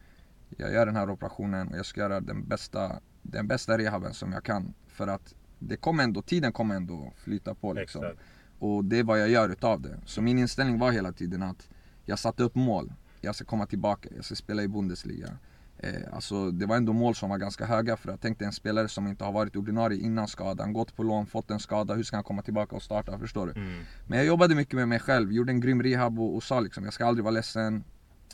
Jag 0.57 0.73
gör 0.73 0.85
den 0.85 0.95
här 0.95 1.09
operationen 1.09 1.67
och 1.67 1.77
jag 1.77 1.85
ska 1.85 2.01
göra 2.01 2.19
den 2.21 2.47
bästa, 2.47 2.99
den 3.21 3.47
bästa 3.47 3.77
rehaben 3.77 4.13
som 4.13 4.31
jag 4.33 4.43
kan. 4.43 4.73
För 4.87 5.07
att 5.07 5.33
det 5.67 5.75
kommer 5.75 6.03
ändå, 6.03 6.21
tiden 6.21 6.51
kommer 6.51 6.75
ändå 6.75 7.13
flyta 7.17 7.55
på 7.55 7.73
liksom. 7.73 8.03
Exakt. 8.03 8.19
Och 8.59 8.85
det 8.85 8.99
är 8.99 9.03
vad 9.03 9.19
jag 9.21 9.29
gör 9.29 9.49
utav 9.49 9.81
det. 9.81 9.99
Så 10.05 10.21
min 10.21 10.39
inställning 10.39 10.79
var 10.79 10.91
hela 10.91 11.11
tiden 11.11 11.43
att 11.43 11.69
jag 12.05 12.19
satte 12.19 12.43
upp 12.43 12.55
mål. 12.55 12.93
Jag 13.21 13.35
ska 13.35 13.45
komma 13.45 13.65
tillbaka, 13.65 14.09
jag 14.15 14.25
ska 14.25 14.35
spela 14.35 14.63
i 14.63 14.67
Bundesliga. 14.67 15.37
Eh, 15.77 16.13
alltså 16.13 16.51
det 16.51 16.65
var 16.65 16.77
ändå 16.77 16.93
mål 16.93 17.15
som 17.15 17.29
var 17.29 17.37
ganska 17.37 17.65
höga 17.65 17.97
för 17.97 18.09
jag 18.09 18.21
tänkte 18.21 18.45
en 18.45 18.51
spelare 18.51 18.87
som 18.87 19.07
inte 19.07 19.23
har 19.23 19.31
varit 19.31 19.55
ordinarie 19.55 19.99
innan 19.99 20.27
skadan, 20.27 20.73
gått 20.73 20.95
på 20.95 21.03
lån, 21.03 21.25
fått 21.25 21.51
en 21.51 21.59
skada, 21.59 21.93
hur 21.93 22.03
ska 22.03 22.17
han 22.17 22.23
komma 22.23 22.41
tillbaka 22.41 22.75
och 22.75 22.81
starta? 22.81 23.19
Förstår 23.19 23.45
du? 23.45 23.51
Mm. 23.51 23.83
Men 24.07 24.17
jag 24.17 24.27
jobbade 24.27 24.55
mycket 24.55 24.73
med 24.73 24.87
mig 24.87 24.99
själv, 24.99 25.31
gjorde 25.31 25.51
en 25.51 25.61
grym 25.61 25.83
rehab 25.83 26.19
och, 26.19 26.35
och 26.35 26.43
sa 26.43 26.59
liksom 26.59 26.83
jag 26.83 26.93
ska 26.93 27.05
aldrig 27.05 27.23
vara 27.23 27.33
ledsen 27.33 27.83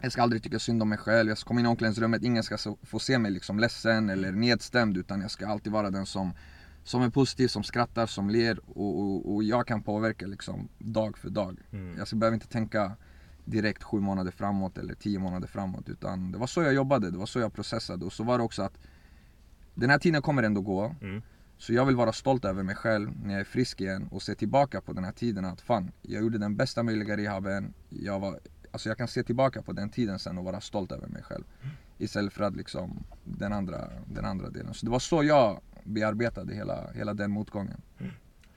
Jag 0.01 0.11
ska 0.11 0.21
aldrig 0.21 0.43
tycka 0.43 0.59
synd 0.59 0.81
om 0.81 0.89
mig 0.89 0.97
själv, 0.97 1.29
jag 1.29 1.37
ska 1.37 1.47
komma 1.47 1.59
in 1.59 1.65
i 1.65 1.69
omklädningsrummet, 1.69 2.23
ingen 2.23 2.43
ska 2.43 2.57
få 2.83 2.99
se 2.99 3.17
mig 3.19 3.31
liksom 3.31 3.59
ledsen 3.59 4.09
eller 4.09 4.31
nedstämd 4.31 4.97
utan 4.97 5.21
jag 5.21 5.31
ska 5.31 5.47
alltid 5.47 5.73
vara 5.73 5.89
den 5.89 6.05
som 6.05 6.33
som 6.83 7.01
är 7.01 7.09
positiv, 7.09 7.47
som 7.47 7.63
skrattar, 7.63 8.05
som 8.05 8.29
ler 8.29 8.59
och, 8.65 8.99
och, 8.99 9.33
och 9.33 9.43
jag 9.43 9.67
kan 9.67 9.83
påverka 9.83 10.27
liksom 10.27 10.69
dag 10.77 11.17
för 11.17 11.29
dag. 11.29 11.59
Mm. 11.71 11.97
Jag 11.97 12.07
ska 12.07 12.15
behöver 12.15 12.35
inte 12.35 12.47
tänka 12.47 12.95
direkt 13.45 13.83
sju 13.83 13.99
månader 13.99 14.31
framåt 14.31 14.77
eller 14.77 14.93
tio 14.93 15.19
månader 15.19 15.47
framåt 15.47 15.89
utan 15.89 16.31
det 16.31 16.37
var 16.37 16.47
så 16.47 16.61
jag 16.61 16.73
jobbade, 16.73 17.11
det 17.11 17.17
var 17.17 17.25
så 17.25 17.39
jag 17.39 17.53
processade 17.53 18.05
och 18.05 18.13
så 18.13 18.23
var 18.23 18.37
det 18.37 18.43
också 18.43 18.61
att 18.63 18.77
den 19.73 19.89
här 19.89 19.99
tiden 19.99 20.21
kommer 20.21 20.43
ändå 20.43 20.61
gå 20.61 20.95
Mm. 21.01 21.21
så 21.57 21.73
jag 21.73 21.85
vill 21.85 21.95
vara 21.95 22.13
stolt 22.13 22.45
över 22.45 22.63
mig 22.63 22.75
själv 22.75 23.11
när 23.23 23.33
jag 23.33 23.39
är 23.39 23.45
frisk 23.45 23.81
igen 23.81 24.07
och 24.11 24.21
se 24.21 24.35
tillbaka 24.35 24.81
på 24.81 24.93
den 24.93 25.03
här 25.03 25.11
tiden 25.11 25.45
att 25.45 25.61
fan, 25.61 25.91
jag 26.01 26.21
gjorde 26.21 26.37
den 26.37 26.55
bästa 26.55 26.83
möjliga 26.83 27.17
rehaben. 27.17 27.73
Jag, 27.89 28.19
var, 28.19 28.39
alltså 28.71 28.89
jag 28.89 28.97
kan 28.97 29.07
se 29.07 29.23
tillbaka 29.23 29.61
på 29.61 29.73
den 29.73 29.89
tiden 29.89 30.19
sen 30.19 30.37
och 30.37 30.43
vara 30.43 30.61
stolt 30.61 30.91
över 30.91 31.07
mig 31.07 31.23
själv. 31.23 31.43
Istället 31.97 32.33
för 32.33 32.43
att 32.43 32.55
liksom 32.55 33.03
den 33.23 33.53
andra, 33.53 33.89
den 34.05 34.25
andra 34.25 34.49
delen. 34.49 34.73
Så 34.73 34.85
det 34.85 34.91
var 34.91 34.99
så 34.99 35.23
jag 35.23 35.61
bearbetade 35.89 36.55
hela, 36.55 36.91
hela 36.95 37.13
den 37.13 37.31
motgången. 37.31 37.81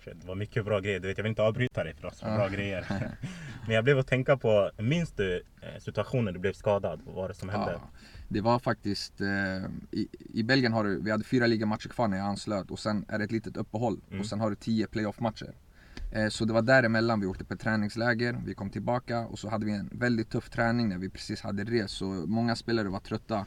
Shit, 0.05 0.21
det 0.21 0.27
var 0.27 0.35
mycket 0.35 0.65
bra 0.65 0.81
grejer. 0.81 1.01
Du 1.01 1.09
vet, 1.09 1.19
jag 1.19 1.23
vill 1.23 1.31
inte 1.31 1.43
avbryta 1.43 1.85
dig 1.85 1.95
för 1.95 2.03
det 2.03 2.27
var 2.31 2.37
bra 2.37 2.49
grejer. 2.49 2.87
Men 3.67 3.75
jag 3.75 3.85
blev 3.85 3.99
att 3.99 4.07
tänka 4.07 4.37
på, 4.37 4.71
minns 4.79 5.13
du 5.13 5.43
eh, 5.61 5.81
situationen 5.81 6.35
du 6.35 6.41
blev 6.41 6.53
skadad? 6.53 7.01
Vad 7.07 7.15
var 7.15 7.29
det 7.29 7.35
som 7.35 7.49
hände? 7.49 7.73
Ja, 7.73 7.91
det 8.29 8.41
var 8.41 8.59
faktiskt, 8.59 9.21
eh, 9.21 9.29
i, 9.91 10.09
i 10.35 10.43
Belgien 10.43 10.73
har 10.73 10.85
du, 10.85 11.03
vi 11.03 11.11
hade 11.11 11.25
fyra 11.25 11.47
ligamatcher 11.47 11.89
kvar 11.89 12.09
när 12.09 12.17
jag 12.17 12.27
anslöt 12.27 12.71
och 12.71 12.79
sen 12.79 13.05
är 13.09 13.19
det 13.19 13.25
ett 13.25 13.33
litet 13.33 13.57
uppehåll 13.57 14.01
Mm. 14.09 14.21
och 14.21 14.27
sen 14.27 14.41
har 14.41 14.51
du 14.51 14.57
tio 14.57 14.87
playoff-matcher. 14.87 15.55
Eh, 16.13 16.29
så 16.29 16.45
det 16.45 16.53
var 16.53 16.63
däremellan 16.63 17.21
vi 17.21 17.27
åkte 17.27 17.45
på 17.45 17.55
ett 17.55 17.61
träningsläger, 17.61 18.41
vi 18.47 18.55
kom 18.55 18.71
tillbaka 18.71 19.21
och 19.21 19.39
så 19.39 19.49
hade 19.49 19.67
vi 19.67 19.73
en 19.73 19.91
väldigt 19.93 20.31
tuff 20.31 20.51
träning 20.51 20.89
när 20.89 20.99
vi 20.99 21.09
precis 21.11 21.41
hade 21.41 21.65
rest 21.65 21.95
så 21.97 22.05
många 22.07 22.57
spelare 22.57 22.89
var 22.89 23.01
trötta. 23.01 23.47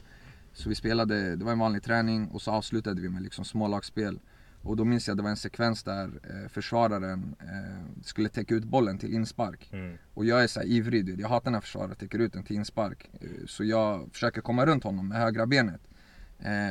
Så 0.56 0.68
vi 0.68 0.74
spelade, 0.74 1.36
det 1.36 1.44
var 1.44 1.52
en 1.52 1.58
vanlig 1.58 1.82
träning 1.82 2.28
och 2.28 2.42
så 2.42 2.50
avslutade 2.50 3.00
vi 3.00 3.08
med 3.08 3.22
liksom 3.22 3.44
smålagsspel. 3.44 4.20
Och 4.62 4.76
då 4.76 4.84
minns 4.84 5.08
jag 5.08 5.16
det 5.16 5.22
var 5.22 5.30
en 5.30 5.36
sekvens 5.36 5.82
där 5.82 6.04
eh, 6.04 6.48
försvararen 6.48 7.34
eh, 7.40 8.02
skulle 8.02 8.28
täcka 8.28 8.54
ut 8.54 8.64
bollen 8.64 8.98
till 8.98 9.14
inspark. 9.14 9.68
Mm. 9.72 9.96
Och 10.14 10.24
jag 10.24 10.42
är 10.42 10.46
så 10.46 10.60
här 10.60 10.66
ivrig, 10.66 11.20
jag 11.20 11.28
hatar 11.28 11.50
när 11.50 11.60
försvarare 11.60 11.94
täcker 11.94 12.18
ut 12.18 12.32
den 12.32 12.44
till 12.44 12.56
inspark. 12.56 13.10
Eh, 13.20 13.46
Så 13.46 13.64
jag 13.64 14.08
försöker 14.12 14.40
komma 14.40 14.66
runt 14.66 14.84
honom 14.84 15.08
med 15.08 15.18
högra 15.18 15.46
benet. 15.46 15.80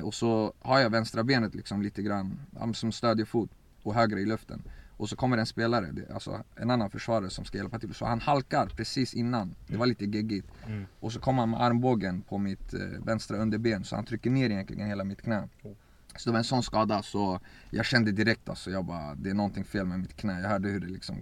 Och 0.04 0.14
så 0.14 0.54
har 0.60 0.80
jag 0.80 0.90
vänstra 0.90 1.24
benet 1.24 1.56
liksom 1.56 1.82
lite 1.82 2.02
grann 2.04 2.40
som 2.74 2.92
stödjefot 2.92 3.50
och 3.84 3.94
högra 3.96 4.20
i 4.20 4.26
luften. 4.26 4.62
Och 4.98 5.10
så 5.10 5.16
kommer 5.16 5.38
en 5.38 5.46
spelare, 5.46 5.94
alltså 6.14 6.44
en 6.56 6.72
annan 6.72 6.90
försvarare 6.90 7.30
som 7.30 7.46
ska 7.46 7.58
hjälpa 7.58 7.80
till. 7.80 7.94
Så 7.94 8.06
han 8.06 8.22
halkar 8.22 8.68
precis 8.68 9.14
innan, 9.14 9.56
det 9.68 9.78
var 9.78 9.86
lite 9.86 10.06
geggigt. 10.06 10.48
Mm. 10.68 10.86
Och 11.00 11.12
så 11.12 11.20
kommer 11.20 11.40
han 11.40 11.50
med 11.50 11.62
armbågen 11.62 12.22
på 12.22 12.38
mitt 12.38 12.74
eh, 12.74 12.80
vänstra 12.80 13.38
underben 13.38 13.84
så 13.84 13.96
han 13.96 14.06
trycker 14.06 14.30
ner 14.30 14.50
egentligen 14.50 14.88
hela 14.88 15.04
mitt 15.04 15.22
knä. 15.22 15.50
Oh. 15.64 15.72
Så 16.16 16.30
det 16.30 16.32
var 16.32 16.38
en 16.38 16.44
sån 16.44 16.64
skada 16.64 17.04
så 17.04 17.40
jag 17.70 17.86
kände 17.86 18.12
direkt 18.12 18.50
alltså, 18.50 18.72
jag 18.72 18.86
bara 18.86 19.16
det 19.16 19.30
är 19.30 19.34
någonting 19.34 19.66
fel 19.66 19.86
med 19.86 20.00
mitt 20.00 20.16
knä. 20.16 20.42
Jag 20.42 20.50
hörde 20.50 20.70
hur 20.70 20.80
det 20.80 20.88
liksom 20.88 21.18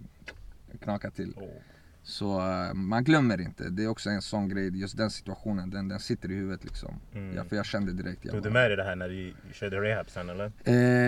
knakade 0.80 1.16
till. 1.16 1.34
Oh. 1.36 1.50
Så 2.04 2.40
eh, 2.40 2.74
man 2.74 3.04
glömmer 3.04 3.42
inte, 3.42 3.70
det 3.70 3.84
är 3.84 3.88
också 3.88 4.10
en 4.10 4.22
sån 4.22 4.50
grej, 4.50 4.80
just 4.80 4.98
den 4.98 5.10
situationen, 5.10 5.70
den, 5.70 5.88
den 5.88 6.00
sitter 6.00 6.32
i 6.32 6.36
huvudet 6.36 6.64
liksom. 6.64 7.00
Mm. 7.14 7.36
Ja, 7.36 7.44
för 7.44 7.56
jag 7.56 7.66
kände 7.66 7.94
direkt. 7.94 8.26
Jag 8.26 8.34
Tog 8.34 8.44
du 8.44 8.50
med 8.50 8.70
dig 8.70 8.78
det 8.78 8.84
här 8.84 8.96
när 8.96 9.10
du 9.10 9.34
körde 9.54 9.82
rehab 9.82 10.10
sen 10.10 10.30
eller? 10.30 10.52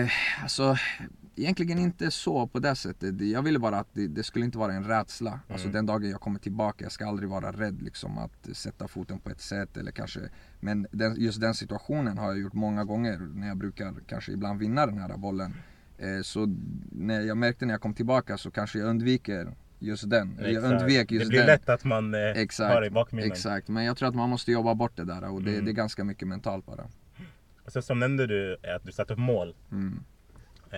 Eh, 0.02 0.10
alltså, 0.42 0.76
egentligen 1.36 1.78
inte 1.78 2.10
så 2.10 2.46
på 2.46 2.58
det 2.58 2.74
sättet. 2.74 3.20
Jag 3.20 3.42
ville 3.42 3.58
bara 3.58 3.78
att 3.78 3.88
det, 3.92 4.06
det 4.08 4.22
skulle 4.22 4.44
inte 4.44 4.58
vara 4.58 4.72
en 4.72 4.84
rädsla. 4.84 5.40
Alltså 5.48 5.66
Mm. 5.66 5.72
den 5.74 5.86
dagen 5.86 6.10
jag 6.10 6.20
kommer 6.20 6.38
tillbaka, 6.38 6.84
jag 6.84 6.92
ska 6.92 7.06
aldrig 7.06 7.28
vara 7.28 7.52
rädd 7.52 7.82
liksom 7.82 8.18
att 8.18 8.48
sätta 8.56 8.88
foten 8.88 9.18
på 9.18 9.30
ett 9.30 9.40
sätt 9.40 9.76
eller 9.76 9.90
kanske 9.90 10.20
Men 10.60 10.86
den, 10.90 11.20
just 11.20 11.40
den 11.40 11.54
situationen 11.54 12.18
har 12.18 12.26
jag 12.26 12.38
gjort 12.38 12.52
många 12.52 12.84
gånger 12.84 13.18
när 13.18 13.48
jag 13.48 13.56
brukar 13.56 13.94
kanske 14.06 14.32
ibland 14.32 14.58
vinna 14.60 14.86
den 14.86 14.98
här 14.98 15.16
bollen. 15.16 15.54
Eh, 15.98 16.22
så 16.22 16.46
när 16.92 17.20
jag 17.20 17.36
märkte 17.36 17.66
när 17.66 17.74
jag 17.74 17.80
kom 17.80 17.94
tillbaka 17.94 18.38
så 18.38 18.50
kanske 18.50 18.78
jag 18.78 18.88
undviker 18.88 19.54
just 19.78 20.10
den. 20.10 20.38
Jag 20.42 20.64
undvek 20.64 21.10
just 21.10 21.24
Det 21.24 21.28
blir 21.28 21.38
den. 21.38 21.46
lätt 21.46 21.68
att 21.68 21.84
man 21.84 22.14
eh, 22.14 22.20
Exakt, 22.20 22.74
har 22.74 22.80
det 22.80 22.86
i 22.86 22.90
bakminnen. 22.90 23.30
Exakt, 23.32 23.68
men 23.68 23.84
jag 23.84 23.96
tror 23.96 24.08
att 24.08 24.14
man 24.14 24.30
måste 24.30 24.52
jobba 24.52 24.74
bort 24.74 24.96
det 24.96 25.04
där 25.04 25.24
och 25.30 25.42
det, 25.42 25.50
Mm. 25.52 25.64
det 25.64 25.70
är 25.70 25.72
ganska 25.72 26.04
mycket 26.04 26.28
mentalt 26.28 26.66
bara. 26.66 26.84
Och 27.64 27.72
sen 27.72 27.82
som 27.82 27.98
nämnde 28.00 28.26
du 28.26 28.56
eh, 28.62 28.76
att 28.76 28.84
du 28.84 28.92
satte 28.92 29.12
upp 29.12 29.18
mål. 29.18 29.54
Mm. 29.72 30.00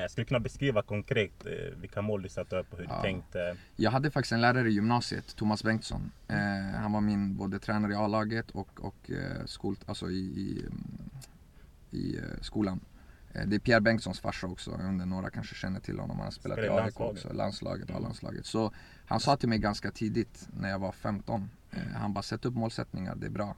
Eh, 0.03 0.09
skulle 0.09 0.25
kunna 0.25 0.41
beskriva 0.41 0.83
konkret 0.83 1.47
eh, 1.47 1.79
vilka 1.81 2.03
mål 2.03 2.23
du 2.23 2.29
satte 2.29 2.57
upp 2.57 2.73
och 2.73 2.79
hur 2.79 2.85
Ja. 2.85 2.97
du 2.97 3.03
tänkte? 3.03 3.57
Jag 3.77 3.91
hade 3.91 4.11
faktiskt 4.11 4.33
en 4.33 4.41
lärare 4.41 4.69
i 4.69 4.73
gymnasiet, 4.73 5.37
Thomas 5.37 5.65
Bengtsson. 5.65 6.13
Eh, 6.29 6.37
han 6.81 6.93
var 6.93 7.01
min 7.01 7.37
både 7.37 7.59
tränare 7.59 7.93
i 7.93 7.97
A-laget 7.97 8.51
och, 8.51 8.81
och 8.81 9.11
eh, 9.11 9.45
skol, 9.47 9.77
alltså 9.87 10.11
i, 10.11 10.15
i, 10.19 10.63
mm, 10.67 11.11
i 11.91 12.21
skolan. 12.41 12.81
Eh, 13.33 13.47
det 13.47 13.57
är 13.57 13.61
Pierre 13.61 13.81
Bengtssons 13.81 14.21
farsa 14.21 14.47
också, 14.47 14.71
jag 14.71 14.89
undrar 14.89 15.07
några 15.07 15.31
kanske 15.31 15.55
känner 15.55 15.81
till 15.81 15.99
honom. 15.99 16.17
Han 16.17 16.25
har 16.27 16.31
spelat 16.33 16.59
i 16.59 16.63
AIK 16.63 16.69
landslaget. 16.71 17.13
också, 17.17 17.33
landslaget, 17.33 17.91
Mm. 17.91 18.03
A-landslaget. 18.03 18.47
Så 18.47 18.73
han 19.07 19.21
sa 19.21 19.37
till 19.37 19.49
mig 19.49 19.59
ganska 19.59 19.91
tidigt 19.91 20.49
när 20.61 20.69
jag 20.71 20.79
var 20.79 20.93
15, 20.93 21.51
eh, 21.71 21.79
han 21.95 22.13
bara 22.13 22.23
sätt 22.23 22.45
upp 22.45 22.55
målsättningar, 22.55 23.15
det 23.17 23.27
är 23.27 23.31
bra. 23.31 23.57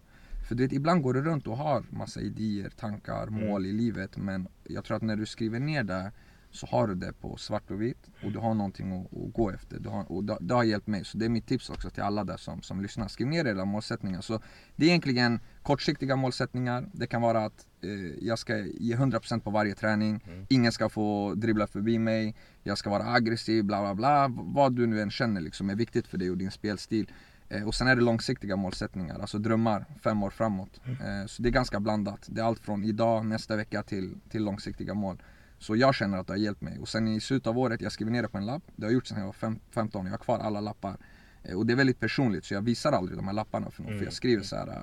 För 0.48 0.54
du 0.54 0.62
vet, 0.62 0.72
ibland 0.72 1.02
går 1.02 1.14
du 1.14 1.22
runt 1.22 1.46
och 1.46 1.56
har 1.56 1.84
massa 1.90 2.20
idéer, 2.20 2.70
tankar, 2.70 3.26
Mm. 3.26 3.46
mål 3.48 3.66
i 3.66 3.72
livet 3.72 4.16
men 4.16 4.48
jag 4.64 4.84
tror 4.84 4.96
att 4.96 5.02
när 5.02 5.16
du 5.16 5.26
skriver 5.26 5.60
ner 5.60 5.82
det 5.84 6.12
så 6.50 6.66
har 6.66 6.86
du 6.86 6.94
det 6.94 7.12
på 7.12 7.36
svart 7.36 7.70
och 7.70 7.82
vitt 7.82 8.10
och 8.24 8.32
du 8.32 8.38
har 8.38 8.54
någonting 8.54 9.00
att, 9.00 9.18
att 9.18 9.32
gå 9.32 9.50
efter. 9.50 9.78
Du 9.80 9.88
har, 9.88 10.12
och 10.12 10.24
det, 10.24 10.38
det 10.40 10.54
har 10.54 10.64
hjälpt 10.64 10.86
mig. 10.86 11.04
Så 11.04 11.18
det 11.18 11.24
är 11.24 11.28
mitt 11.28 11.46
tips 11.46 11.70
också 11.70 11.90
till 11.90 12.02
alla 12.02 12.24
där 12.24 12.36
som, 12.36 12.62
som 12.62 12.82
lyssnar. 12.82 13.08
Skriv 13.08 13.26
ner 13.26 13.44
era 13.44 13.64
målsättningar. 13.64 14.20
Så 14.20 14.40
det 14.76 14.84
är 14.84 14.88
egentligen 14.88 15.40
kortsiktiga 15.62 16.16
målsättningar. 16.16 16.88
Det 16.92 17.06
kan 17.06 17.22
vara 17.22 17.44
att 17.44 17.66
eh, 17.82 17.90
jag 18.20 18.38
ska 18.38 18.56
ge 18.58 18.96
100% 18.96 19.40
på 19.40 19.50
varje 19.50 19.74
träning. 19.74 20.24
Mm. 20.26 20.46
Ingen 20.48 20.72
ska 20.72 20.88
få 20.88 21.34
dribbla 21.34 21.66
förbi 21.66 21.98
mig. 21.98 22.34
Jag 22.62 22.78
ska 22.78 22.90
vara 22.90 23.12
aggressiv, 23.12 23.64
bla 23.64 23.80
bla 23.80 23.94
bla. 23.94 24.28
Vad 24.28 24.72
du 24.72 24.86
nu 24.86 25.00
än 25.02 25.10
känner 25.10 25.40
liksom 25.40 25.70
är 25.70 25.74
viktigt 25.74 26.06
för 26.06 26.18
dig 26.18 26.30
och 26.30 26.36
din 26.36 26.50
spelstil. 26.50 27.12
Eh, 27.50 27.66
och 27.66 27.74
sen 27.74 27.88
är 27.88 27.96
det 27.96 28.02
långsiktiga 28.02 28.56
målsättningar, 28.56 29.18
alltså 29.18 29.38
drömmar 29.38 29.84
fem 30.02 30.22
år 30.22 30.30
framåt. 30.30 30.80
Eh, 30.86 31.26
så 31.26 31.42
det 31.42 31.48
är 31.48 31.52
ganska 31.52 31.80
blandat. 31.80 32.26
Det 32.26 32.40
är 32.40 32.44
allt 32.44 32.60
från 32.60 32.84
idag, 32.84 33.26
nästa 33.26 33.56
vecka 33.56 33.82
till, 33.82 34.14
till 34.28 34.44
långsiktiga 34.44 34.94
mål. 34.94 35.22
Så 35.60 35.76
jag 35.76 35.94
känner 35.94 36.18
att 36.18 36.26
det 36.26 36.32
har 36.32 36.38
hjälpt 36.38 36.60
mig. 36.60 36.78
Och 36.78 36.88
sen 36.88 37.08
i 37.08 37.20
slutet 37.20 37.46
av 37.46 37.58
året, 37.58 37.80
jag 37.80 37.92
skriver 37.92 38.12
ner 38.12 38.22
det 38.22 38.28
på 38.28 38.38
en 38.38 38.46
lapp. 38.46 38.62
Det 38.76 38.82
har 38.84 38.90
jag 38.90 38.94
gjort 38.94 39.06
sedan 39.06 39.18
jag 39.18 39.26
var 39.26 39.32
fem, 39.32 39.58
15, 39.74 40.04
jag 40.06 40.12
har 40.12 40.18
kvar 40.18 40.38
alla 40.38 40.60
lappar. 40.60 40.96
Eh, 41.44 41.56
och 41.58 41.66
det 41.66 41.72
är 41.72 41.76
väldigt 41.76 42.00
personligt 42.00 42.44
så 42.44 42.54
jag 42.54 42.62
visar 42.62 42.92
aldrig 42.92 43.18
de 43.18 43.26
här 43.26 43.34
lapparna 43.34 43.70
för 43.70 43.82
någon. 43.82 43.88
För 43.88 43.94
Mm. 43.96 44.04
jag 44.04 44.12
skriver 44.12 44.42
så 44.42 44.56
här, 44.56 44.66
eh, 44.68 44.74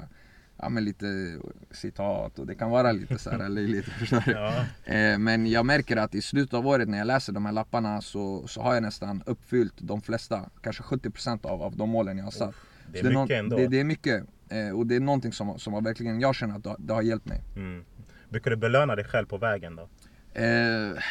ja 0.57 0.69
men 0.69 0.85
lite 0.85 1.37
citat 1.71 2.39
och 2.39 2.47
det 2.47 2.55
kan 2.55 2.69
vara 2.69 2.91
lite 2.91 3.17
så 3.17 3.29
här 3.29 3.49
löjligt? 3.57 3.87
Ja. 4.25 4.53
Eh, 4.85 5.17
men 5.17 5.47
jag 5.47 5.65
märker 5.65 5.97
att 5.97 6.15
i 6.15 6.21
slutet 6.21 6.53
av 6.53 6.67
året 6.67 6.89
när 6.89 6.97
jag 6.97 7.07
läser 7.07 7.33
de 7.33 7.45
här 7.45 7.53
lapparna 7.53 8.01
så, 8.01 8.47
så 8.47 8.61
har 8.61 8.73
jag 8.73 8.83
nästan 8.83 9.23
uppfyllt 9.25 9.73
de 9.77 10.01
flesta, 10.01 10.49
kanske 10.61 10.83
70% 10.83 11.45
av, 11.45 11.61
av 11.61 11.75
de 11.77 11.89
målen 11.89 12.17
jag 12.17 12.23
har 12.25 12.31
satt. 12.31 12.55
Det 12.91 12.99
är 12.99 13.03
Så 13.03 13.09
mycket 13.09 13.29
nå- 13.29 13.35
ändå. 13.35 13.57
Det, 13.57 13.67
det 13.67 13.79
är 13.79 13.83
mycket. 13.83 14.23
Eh, 14.49 14.69
och 14.77 14.87
det 14.87 14.95
är 14.95 14.99
någonting 14.99 15.31
som, 15.33 15.59
som 15.59 15.83
verkligen, 15.83 16.19
jag 16.21 16.35
känner 16.35 16.55
att 16.55 16.63
det, 16.63 16.69
har- 16.69 16.77
det 16.79 16.93
har 16.93 17.01
hjälpt 17.01 17.25
mig. 17.25 17.41
Mm. 17.55 17.83
Brukar 18.29 18.51
du 18.51 18.57
belöna 18.57 18.95
dig 18.95 19.05
själv 19.05 19.25
på 19.25 19.37
vägen 19.37 19.75
då? 19.75 19.89
Eh, 20.37 21.01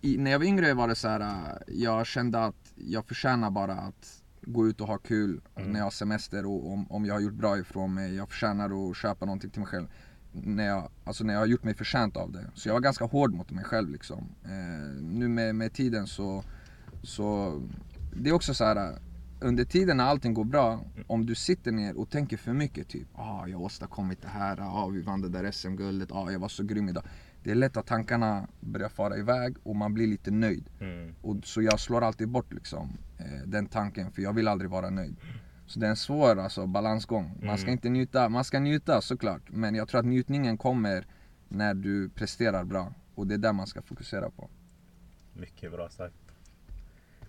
i, 0.00 0.18
när 0.18 0.30
jag 0.30 0.38
var 0.38 0.46
yngre 0.46 0.74
var 0.74 0.88
det 0.88 0.94
så 0.94 1.08
här, 1.08 1.20
eh, 1.20 1.74
jag 1.74 2.06
kände 2.06 2.44
att 2.44 2.72
jag 2.74 3.06
förtjänar 3.06 3.50
bara 3.50 3.74
att 3.74 4.22
gå 4.42 4.66
ut 4.68 4.80
och 4.80 4.86
ha 4.86 4.98
kul 4.98 5.40
Mm. 5.56 5.70
när 5.72 5.78
jag 5.80 5.84
har 5.86 5.90
semester 5.90 6.46
och 6.46 6.72
om, 6.72 6.92
om 6.92 7.04
jag 7.06 7.14
har 7.14 7.20
gjort 7.20 7.34
bra 7.34 7.58
ifrån 7.58 7.94
mig. 7.94 8.14
Jag 8.14 8.28
förtjänar 8.28 8.90
att 8.90 8.96
köpa 8.96 9.24
någonting 9.26 9.50
till 9.50 9.60
mig 9.60 9.68
själv. 9.68 9.86
När 10.32 10.66
jag, 10.66 10.90
alltså 11.04 11.24
när 11.24 11.34
jag 11.34 11.40
har 11.40 11.46
gjort 11.46 11.64
mig 11.64 11.74
förtjänt 11.74 12.16
av 12.16 12.32
det. 12.32 12.50
Så 12.54 12.68
jag 12.68 12.72
var 12.74 12.80
ganska 12.80 13.04
hård 13.04 13.34
mot 13.34 13.50
mig 13.50 13.64
själv 13.64 13.90
liksom. 13.90 14.28
Eh, 14.44 15.02
nu 15.02 15.28
med, 15.28 15.54
med 15.54 15.72
tiden 15.72 16.06
så, 16.06 16.44
så, 17.02 17.60
det 18.16 18.30
är 18.30 18.34
också 18.34 18.54
så 18.54 18.64
här. 18.64 18.76
eh, 18.76 18.98
Under 19.40 19.64
tiden 19.64 19.96
när 19.96 20.04
allting 20.04 20.34
går 20.34 20.44
bra, 20.44 20.80
om 21.06 21.26
du 21.26 21.34
sitter 21.34 21.72
ner 21.72 21.96
och 21.96 22.10
tänker 22.10 22.36
för 22.36 22.52
mycket 22.52 22.88
typ 22.88 23.08
ah, 23.14 23.46
jag 23.46 23.58
har 23.58 23.64
åstadkommit 23.64 24.22
det 24.22 24.28
här, 24.28 24.60
ah, 24.60 24.88
vi 24.88 25.00
vann 25.02 25.20
det 25.22 25.28
där 25.28 25.50
SM-guldet, 25.50 26.12
ah, 26.12 26.30
jag 26.30 26.38
var 26.38 26.48
så 26.48 26.62
grym 26.62 26.88
idag. 26.88 27.04
Det 27.44 27.50
är 27.50 27.54
lätt 27.54 27.76
att 27.76 27.86
tankarna 27.86 28.48
börjar 28.60 28.88
fara 28.88 29.16
iväg 29.16 29.56
och 29.62 29.76
man 29.76 29.94
blir 29.94 30.06
lite 30.06 30.30
nöjd. 30.30 30.70
Mm. 30.80 31.14
Och, 31.22 31.36
så 31.44 31.62
jag 31.62 31.80
slår 31.80 32.04
alltid 32.04 32.28
bort 32.28 32.52
liksom, 32.52 32.98
eh, 33.18 33.46
den 33.46 33.66
tanken 33.66 34.12
för 34.12 34.22
jag 34.22 34.32
vill 34.32 34.48
aldrig 34.48 34.70
vara 34.70 34.90
nöjd. 34.90 35.16
Så 35.66 35.80
det 35.80 35.86
är 35.86 35.90
en 35.90 35.96
svår 35.96 36.38
alltså, 36.40 36.66
balansgång. 36.66 37.38
Man 37.42 37.58
ska 37.58 37.66
Mm. 37.66 37.72
inte 37.72 37.88
njuta, 37.88 38.28
man 38.28 38.44
ska 38.44 38.58
njuta 38.60 39.00
såklart. 39.00 39.42
Men 39.50 39.74
jag 39.74 39.88
tror 39.88 39.98
att 40.00 40.06
njutningen 40.06 40.58
kommer 40.58 41.06
när 41.48 41.74
du 41.74 42.08
presterar 42.08 42.64
bra. 42.64 42.94
Och 43.14 43.26
det 43.26 43.34
är 43.34 43.38
där 43.38 43.52
man 43.52 43.66
ska 43.66 43.82
fokusera 43.82 44.30
på. 44.30 44.50
Mycket 45.32 45.72
bra 45.72 45.88
sagt. 45.88 46.14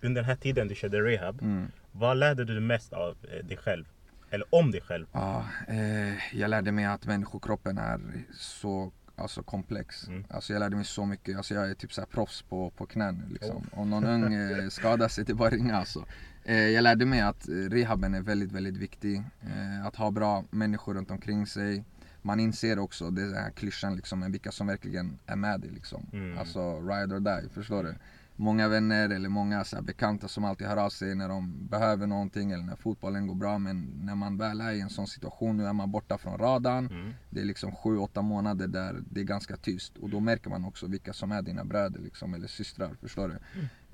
Under 0.02 0.22
den 0.22 0.24
här 0.24 0.36
tiden 0.36 0.68
du 0.68 0.74
körde 0.74 0.98
rehab, 1.02 1.42
Mm. 1.42 1.66
vad 1.92 2.16
lärde 2.16 2.44
du 2.44 2.60
mest 2.60 2.92
av 2.92 3.16
eh, 3.22 3.46
dig 3.46 3.56
själv? 3.56 3.84
Eller 4.30 4.46
om 4.54 4.70
dig 4.70 4.80
själv? 4.80 5.06
Ja, 5.12 5.44
eh, 5.68 6.36
jag 6.36 6.50
lärde 6.50 6.72
mig 6.72 6.84
att 6.84 7.06
människokroppen 7.06 7.78
är 7.78 8.00
så 8.34 8.92
alltså, 9.16 9.42
komplex. 9.42 10.08
Mm. 10.08 10.24
Alltså, 10.30 10.52
jag 10.52 10.60
lärde 10.60 10.76
mig 10.76 10.84
så 10.84 11.06
mycket. 11.06 11.36
Alltså, 11.36 11.54
jag 11.54 11.70
är 11.70 11.74
typ 11.74 11.92
så 11.92 12.00
här 12.00 12.06
proffs 12.06 12.42
på, 12.42 12.70
på 12.70 12.86
knän. 12.86 13.22
Liksom. 13.30 13.66
Om 13.72 13.90
någon 13.90 14.04
ung 14.04 14.34
eh, 14.34 14.68
skadar 14.70 15.08
sig, 15.08 15.24
det 15.24 15.32
är 15.32 15.34
bara 15.34 15.48
att 15.48 15.54
ringa 15.54 15.76
alltså. 15.76 16.04
Eh, 16.44 16.68
jag 16.68 16.82
lärde 16.82 17.06
mig 17.06 17.20
att 17.20 17.48
eh, 17.48 17.52
rehaben 17.52 18.14
är 18.14 18.20
väldigt, 18.20 18.52
väldigt 18.52 18.76
viktig. 18.76 19.22
Eh, 19.40 19.86
att 19.86 19.96
ha 19.96 20.10
bra 20.10 20.44
människor 20.50 20.94
runt 20.94 21.10
omkring 21.10 21.46
sig. 21.46 21.84
Man 22.22 22.40
inser 22.40 22.78
också, 22.78 23.10
det 23.10 23.22
är 23.22 23.26
den 23.26 23.34
här 23.34 23.50
klyschan 23.50 23.96
liksom, 23.96 24.32
vilka 24.32 24.52
som 24.52 24.66
verkligen 24.66 25.18
är 25.26 25.36
med 25.36 25.60
dig 25.60 25.70
liksom. 25.70 26.06
Mm. 26.12 26.38
Alltså 26.38 26.80
ride 26.80 27.14
or 27.14 27.20
die, 27.20 27.48
förstår 27.48 27.84
du? 27.84 27.94
Många 28.38 28.68
vänner 28.68 29.08
eller 29.10 29.28
många 29.28 29.64
så 29.64 29.82
bekanta 29.82 30.28
som 30.28 30.44
alltid 30.44 30.66
hör 30.66 30.76
av 30.76 30.90
sig 30.90 31.14
när 31.14 31.28
de 31.28 31.66
behöver 31.68 32.06
någonting 32.06 32.50
eller 32.52 32.64
när 32.64 32.76
fotbollen 32.76 33.26
går 33.26 33.34
bra. 33.34 33.58
Men 33.58 34.00
när 34.02 34.14
man 34.14 34.38
väl 34.38 34.60
är 34.60 34.72
i 34.72 34.80
en 34.80 34.90
sån 34.90 35.06
situation, 35.06 35.56
nu 35.56 35.66
är 35.66 35.72
man 35.72 35.90
borta 35.90 36.18
från 36.18 36.38
radarn. 36.38 36.86
Mm. 36.86 37.12
Det 37.30 37.40
är 37.40 37.44
liksom 37.44 37.70
7-8 37.72 38.22
månader 38.22 38.66
där 38.68 39.02
det 39.10 39.20
är 39.20 39.24
ganska 39.24 39.56
tyst. 39.56 39.96
Och 39.96 40.10
då 40.10 40.20
märker 40.20 40.50
man 40.50 40.64
också 40.64 40.86
vilka 40.86 41.12
som 41.12 41.32
är 41.32 41.42
dina 41.42 41.64
bröder 41.64 42.00
liksom, 42.00 42.34
eller 42.34 42.46
systrar, 42.46 42.94
förstår 43.00 43.28
du? 43.28 43.38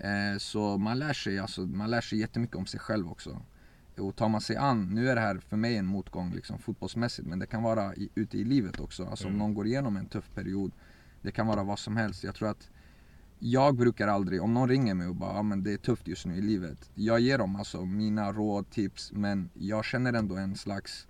Eh, 0.08 0.38
så 0.38 0.78
man 0.78 0.98
lär 0.98 1.12
sig, 1.12 1.38
alltså, 1.38 1.60
man 1.60 1.90
lär 1.90 2.00
sig 2.00 2.18
jättemycket 2.18 2.56
om 2.56 2.66
sig 2.66 2.80
själv 2.80 3.10
också. 3.10 3.42
Och 3.98 4.16
tar 4.16 4.28
man 4.28 4.40
sig 4.40 4.56
an, 4.56 4.94
nu 4.94 5.08
är 5.10 5.14
det 5.14 5.20
här 5.20 5.38
för 5.38 5.56
mig 5.56 5.76
en 5.76 5.86
motgång 5.86 6.32
liksom, 6.34 6.58
fotbollsmässigt 6.58 7.28
men 7.28 7.38
det 7.38 7.46
kan 7.46 7.62
vara 7.62 7.94
i, 7.94 8.08
ute 8.14 8.38
i 8.38 8.44
livet 8.44 8.80
också. 8.80 9.04
Alltså 9.06 9.24
om 9.26 9.30
Mm. 9.30 9.38
någon 9.38 9.54
går 9.54 9.66
igenom 9.66 9.96
en 9.96 10.06
tuff 10.06 10.30
period. 10.34 10.72
Det 11.22 11.30
kan 11.32 11.46
vara 11.46 11.62
vad 11.62 11.78
som 11.78 11.96
helst. 11.96 12.24
Jag 12.24 12.34
tror 12.34 12.48
att 12.50 12.70
jag 13.44 13.76
brukar 13.76 14.08
aldrig, 14.08 14.42
om 14.42 14.54
någon 14.54 14.68
ringer 14.68 14.94
mig 14.94 15.08
och 15.08 15.16
bara 15.16 15.30
ah, 15.30 15.42
men 15.42 15.62
det 15.62 15.72
är 15.72 15.76
tufft 15.76 16.08
just 16.08 16.26
nu 16.26 16.36
i 16.36 16.40
livet. 16.40 16.90
Jag 16.94 17.20
ger 17.20 17.38
dem 17.38 17.56
alltså 17.56 17.84
mina 17.84 18.32
råd, 18.32 18.70
tips 18.70 19.12
men 19.12 19.50
jag 19.54 19.84
känner 19.84 20.12
ändå 20.12 20.36
en 20.36 20.56
slags 20.56 21.06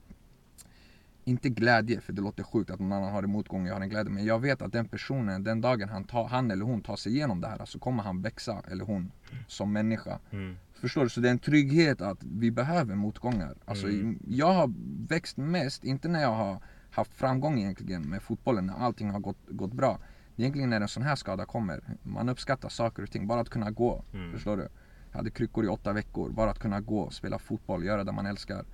inte 1.24 1.48
glädje, 1.48 2.00
för 2.00 2.12
det 2.12 2.22
låter 2.22 2.42
sjukt 2.42 2.70
att 2.70 2.80
någon 2.80 2.92
annan 2.92 3.12
har 3.12 3.22
en 3.22 3.30
motgång 3.30 3.62
och 3.62 3.68
jag 3.68 3.74
har 3.74 3.80
en 3.80 3.88
glädje. 3.88 4.12
Men 4.12 4.24
jag 4.24 4.38
vet 4.38 4.62
att 4.62 4.72
den 4.72 4.88
personen, 4.88 5.44
den 5.44 5.60
dagen 5.60 5.88
han, 5.88 6.04
tar, 6.04 6.28
han 6.28 6.50
eller 6.50 6.64
hon 6.64 6.82
tar 6.82 6.96
sig 6.96 7.12
igenom 7.12 7.40
det 7.40 7.48
här 7.48 7.64
så 7.64 7.78
kommer 7.78 8.02
han 8.02 8.22
växa, 8.22 8.62
eller 8.70 8.84
hon, 8.84 9.12
som 9.46 9.72
människa. 9.72 10.18
Mm. 10.30 10.56
Förstår 10.72 11.02
du? 11.02 11.08
Så 11.08 11.20
det 11.20 11.28
är 11.28 11.32
en 11.32 11.38
trygghet 11.38 12.00
att 12.00 12.24
vi 12.24 12.50
behöver 12.50 12.94
motgångar. 12.94 13.54
Alltså, 13.64 13.86
Mm. 13.86 14.18
Jag 14.28 14.52
har 14.52 14.72
växt 15.08 15.36
mest, 15.36 15.84
inte 15.84 16.08
när 16.08 16.22
jag 16.22 16.34
har 16.34 16.62
haft 16.90 17.14
framgång 17.14 17.58
egentligen 17.58 18.02
med 18.02 18.22
fotbollen, 18.22 18.66
när 18.66 18.74
allting 18.74 19.10
har 19.10 19.20
gått, 19.20 19.38
gått 19.48 19.72
bra. 19.72 19.98
Egentligen 20.36 20.70
när 20.70 20.80
en 20.80 20.88
sån 20.88 21.02
här 21.02 21.16
skada 21.16 21.44
kommer. 21.44 21.80
Man 22.02 22.28
uppskattar 22.28 22.68
saker 22.68 23.02
och 23.02 23.10
ting, 23.10 23.26
bara 23.26 23.40
att 23.40 23.48
kunna 23.50 23.70
gå. 23.70 24.04
Mm. 24.14 24.32
Förstår 24.32 24.56
du? 24.56 24.68
Jag 25.10 25.16
hade 25.16 25.30
kryckor 25.30 25.64
i 25.64 25.68
åtta 25.68 25.92
veckor, 25.92 26.30
bara 26.30 26.50
att 26.50 26.58
kunna 26.58 26.80
gå, 26.80 27.10
spela 27.10 27.38
fotboll, 27.38 27.84
göra 27.84 28.04
det 28.04 28.12
man 28.12 28.26
älskar. 28.26 28.64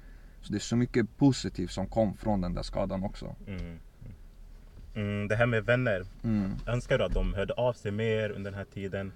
Så 0.41 0.53
det 0.53 0.59
är 0.59 0.61
så 0.61 0.77
mycket 0.77 1.17
positivt 1.17 1.71
som 1.71 1.87
kom 1.87 2.17
från 2.17 2.41
den 2.41 2.55
där 2.55 2.63
skadan 2.63 3.05
också. 3.05 3.37
Mm. 3.47 3.79
Mm. 4.95 5.29
Det 5.29 5.37
här 5.37 5.47
med 5.47 5.65
vänner, 5.65 6.03
Mm. 6.25 6.51
önskar 6.67 6.99
du 6.99 7.05
att 7.05 7.15
de 7.15 7.35
hörde 7.35 7.53
av 7.55 7.73
sig 7.73 7.91
mer 7.93 8.31
under 8.31 8.51
den 8.51 8.59
här 8.59 8.65
tiden? 8.75 9.13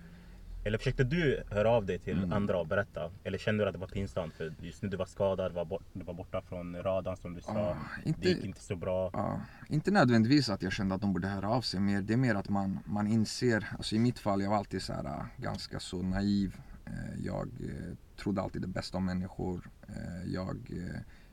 Eller 0.65 0.79
försökte 0.79 1.05
du 1.05 1.43
höra 1.51 1.71
av 1.71 1.87
dig 1.87 1.99
till 1.99 2.19
Mm. 2.19 2.33
andra 2.33 2.59
och 2.59 2.67
berätta? 2.67 3.11
Eller 3.25 3.39
kände 3.39 3.65
du 3.65 3.69
att 3.69 3.73
det 3.75 3.79
var 3.79 3.87
pinsamt 3.87 4.35
för 4.35 4.55
just 4.61 4.83
nu 4.83 4.89
du 4.89 4.97
var 4.97 5.07
skadad, 5.07 5.53
var 5.53 5.65
bort, 5.65 5.85
du 5.93 6.05
var 6.05 6.15
borta 6.15 6.43
från 6.43 6.83
radarn 6.83 7.17
som 7.17 7.35
du 7.35 7.41
sa. 7.41 7.53
Ah, 7.53 7.77
inte- 8.05 8.21
Det 8.21 8.29
gick 8.29 8.45
inte 8.45 8.61
så 8.61 8.77
bra. 8.77 9.11
Ja, 9.13 9.41
inte 9.69 9.91
nödvändigtvis 9.91 10.49
att 10.51 10.63
jag 10.63 10.73
kände 10.73 10.95
att 10.95 11.01
de 11.01 11.13
borde 11.13 11.29
höra 11.29 11.49
av 11.51 11.61
sig 11.61 11.81
mer. 11.81 12.03
Det 12.03 12.13
är 12.13 12.17
mer 12.17 12.35
att 12.35 12.49
man, 12.49 12.79
man 12.85 13.07
inser, 13.07 13.69
alltså 13.77 13.95
i 13.95 13.99
mitt 13.99 14.19
fall, 14.19 14.43
jag 14.43 14.51
var 14.51 14.57
alltid 14.57 14.83
så 14.83 14.93
här, 14.93 15.05
äh, 15.05 15.25
ganska 15.37 15.81
så 15.81 16.03
naiv. 16.03 16.57
Eh, 16.87 16.93
Jag 17.25 17.49
eh, 17.61 17.97
trodde 18.17 18.41
alltid 18.43 18.63
det 18.63 18.69
bästa 18.69 18.97
om 18.99 19.05
människor. 19.05 19.71
Eh, 19.89 20.33
Jag 20.33 20.59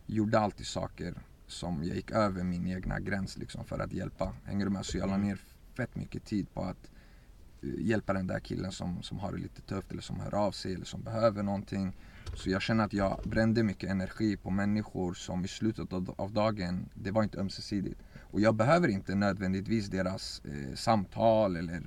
gjorde 0.05 0.39
alltid 0.39 0.65
saker 0.65 1.13
som 1.47 1.83
jag 1.83 1.95
gick 1.95 2.11
över 2.11 2.43
min 2.43 2.67
egna 2.67 2.99
gräns 2.99 3.37
liksom 3.37 3.65
för 3.65 3.79
att 3.79 3.93
hjälpa. 3.93 4.33
Hänger 4.45 4.65
du 4.65 4.71
med? 4.71 4.85
Så 4.85 4.97
jag 4.97 5.09
la 5.09 5.17
ner 5.17 5.39
fett 5.77 5.95
mycket 5.95 6.25
tid 6.25 6.53
på 6.53 6.61
att 6.63 6.91
hjälpa 7.61 8.13
den 8.13 8.27
där 8.27 8.39
killen 8.39 8.71
som, 8.71 9.03
som 9.03 9.19
har 9.19 9.31
det 9.31 9.37
lite 9.37 9.61
tufft 9.61 9.91
eller 9.91 10.01
som 10.01 10.19
hör 10.19 10.35
av 10.35 10.51
sig 10.51 10.73
eller 10.73 10.85
som 10.85 11.03
behöver 11.03 11.43
någonting. 11.43 11.93
Så 12.35 12.49
jag 12.49 12.61
känner 12.61 12.83
att 12.83 12.93
jag 12.93 13.19
brände 13.25 13.63
mycket 13.63 13.89
energi 13.89 14.37
på 14.37 14.49
människor 14.49 15.13
som 15.13 15.45
i 15.45 15.47
slutet 15.47 15.93
av, 15.93 16.31
dagen, 16.33 16.89
det 16.93 17.11
var 17.11 17.23
inte 17.23 17.39
ömsesidigt. 17.39 18.01
Och 18.19 18.41
jag 18.41 18.55
behöver 18.55 18.87
inte 18.87 19.15
nödvändigtvis 19.15 19.87
deras 19.87 20.41
eh, 20.45 20.75
samtal 20.75 21.55
eller 21.55 21.81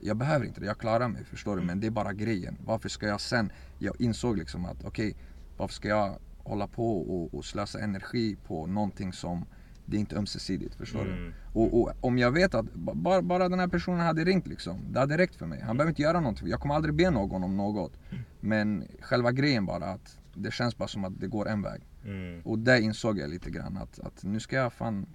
jag 0.00 0.16
behöver 0.16 0.46
inte 0.46 0.60
det, 0.60 0.66
jag 0.66 0.78
klarar 0.78 1.08
mig 1.08 1.24
förstår 1.24 1.56
du. 1.56 1.62
Men 1.62 1.80
det 1.80 1.86
är 1.86 1.90
bara 1.90 2.12
grejen. 2.12 2.58
Varför 2.64 2.88
ska 2.88 3.06
jag 3.06 3.20
sen, 3.20 3.52
jag 3.78 4.00
insåg 4.00 4.36
liksom 4.38 4.64
att 4.64 4.84
okej, 4.84 5.16
varför 5.56 5.74
ska 5.74 5.88
jag 5.88 6.18
hålla 6.38 6.66
på 6.66 7.00
och, 7.00 7.34
och 7.34 7.44
slösa 7.44 7.80
energi 7.80 8.36
på 8.46 8.66
någonting 8.66 9.12
som 9.12 9.44
det 9.86 9.96
är 9.96 10.00
inte 10.00 10.16
ömsesidigt, 10.16 10.74
förstår 10.74 11.04
du? 11.04 11.10
Mm. 11.12 11.32
Och, 11.52 11.80
och 11.80 11.92
om 12.00 12.18
jag 12.18 12.30
vet 12.30 12.54
att 12.54 12.74
ba- 12.74 12.94
bara, 12.94 13.22
bara 13.22 13.48
den 13.48 13.58
här 13.58 13.68
personen 13.68 14.00
hade 14.00 14.24
ringt 14.24 14.46
liksom, 14.46 14.80
det 14.90 14.98
hade 15.00 15.18
räckt 15.18 15.34
för 15.36 15.46
mig. 15.46 15.60
Han 15.60 15.76
behöver 15.76 15.90
inte 15.90 16.02
göra 16.02 16.20
någonting, 16.20 16.48
jag 16.48 16.60
kommer 16.60 16.74
aldrig 16.74 16.94
be 16.94 17.10
någon 17.10 17.44
om 17.44 17.56
något. 17.56 17.92
Men 18.40 18.84
själva 19.00 19.32
grejen 19.32 19.66
bara 19.66 19.84
att 19.86 20.18
det 20.34 20.52
känns 20.52 20.76
bara 20.78 20.88
som 20.88 21.04
att 21.04 21.20
det 21.20 21.26
går 21.26 21.48
en 21.48 21.62
väg. 21.62 21.80
Mm. 22.04 22.40
Och 22.44 22.58
där 22.58 22.80
insåg 22.80 23.18
jag 23.18 23.30
lite 23.30 23.50
grann 23.50 23.76
att, 23.76 23.98
att 24.00 24.22
nu 24.24 24.40
ska 24.40 24.56
jag 24.56 24.72
fan 24.72 25.06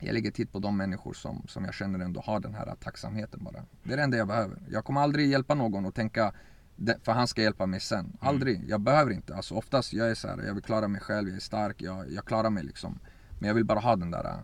jag 0.00 0.12
lägger 0.14 0.30
tid 0.30 0.52
på 0.52 0.58
de 0.58 0.76
människor 0.76 1.12
som, 1.12 1.42
som 1.48 1.64
jag 1.64 1.74
känner 1.74 1.98
ändå 1.98 2.20
har 2.20 2.40
den 2.40 2.54
här 2.54 2.74
tacksamheten 2.82 3.44
bara. 3.44 3.64
Det 3.82 3.92
är 3.92 3.96
det 3.96 4.02
enda 4.02 4.16
jag 4.16 4.26
behöver. 4.28 4.56
Jag 4.70 4.84
kommer 4.84 5.00
aldrig 5.00 5.30
hjälpa 5.30 5.54
någon 5.54 5.84
och 5.86 5.94
tänka 5.94 6.32
"Det- 6.76 6.98
för 7.02 7.12
han 7.12 7.28
ska 7.28 7.42
hjälpa 7.42 7.66
mig 7.66 7.80
sen. 7.80 8.16
Aldrig. 8.20 8.64
Jag 8.68 8.80
behöver 8.80 9.12
inte. 9.12 9.34
Alltså 9.34 9.54
oftast, 9.54 9.92
jag 9.92 10.10
är 10.10 10.14
så 10.14 10.28
här, 10.28 10.42
jag 10.46 10.54
vill 10.54 10.62
klara 10.62 10.88
mig 10.88 11.00
själv, 11.00 11.28
jag 11.28 11.36
är 11.36 11.40
stark, 11.40 11.82
jag, 11.82 12.12
jag 12.12 12.24
klarar 12.24 12.50
mig 12.50 12.64
liksom. 12.64 12.98
Men 13.42 13.48
jag 13.48 13.54
vill 13.54 13.64
bara 13.64 13.78
ha 13.80 13.96
den 13.96 14.10
där, 14.10 14.24
äh, 14.24 14.36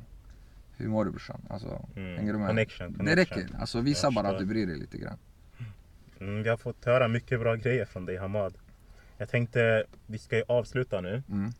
hur 0.77 0.89
mår 0.89 1.05
du 1.05 1.11
brorsan? 1.11 1.41
Alltså, 1.51 1.87
Mm. 1.97 2.17
hänger 2.19 2.33
du 2.33 2.39
med? 2.39 2.49
Connection, 2.49 2.93
Det 2.93 2.99
connection. 2.99 3.39
räcker, 3.39 3.57
alltså 3.61 3.81
visa 3.81 4.07
Jag 4.07 4.15
bara 4.15 4.29
att 4.29 4.39
du 4.39 4.47
bryr 4.47 4.67
dig 4.67 4.79
lite 4.79 4.99
grann. 4.99 5.19
Mm, 6.21 6.43
vi 6.43 6.49
har 6.49 6.57
fått 6.57 6.85
höra 6.85 7.09
mycket 7.09 7.41
bra 7.41 7.55
grejer 7.55 7.85
från 7.85 8.07
dig 8.07 8.17
Hamad. 8.17 8.55
Jag 9.19 9.29
tänkte, 9.29 9.85
vi 10.07 10.19
ska 10.19 10.37
ju 10.37 10.43
avsluta 10.49 11.01
nu. 11.01 11.23
Mm. 11.31 11.51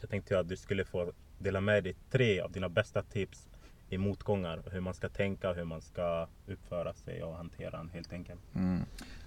Jag 0.00 0.10
tänkte 0.10 0.38
att 0.38 0.48
du 0.48 0.56
skulle 0.56 0.84
få 0.84 1.12
dela 1.38 1.60
med 1.60 1.84
dig 1.84 1.94
tre 2.10 2.40
av 2.40 2.52
dina 2.52 2.68
bästa 2.68 3.02
tips 3.02 3.48
i 3.88 3.98
motgångar. 3.98 4.62
Hur 4.72 4.80
man 4.80 4.94
ska 4.94 5.08
tänka, 5.08 5.52
hur 5.52 5.64
man 5.64 5.82
ska 5.82 6.28
uppföra 6.46 6.94
sig 6.94 7.22
och 7.22 7.36
hantera 7.36 7.76
den 7.78 7.88
helt 7.88 8.12
enkelt. 8.12 8.40
Mm. 8.54 8.80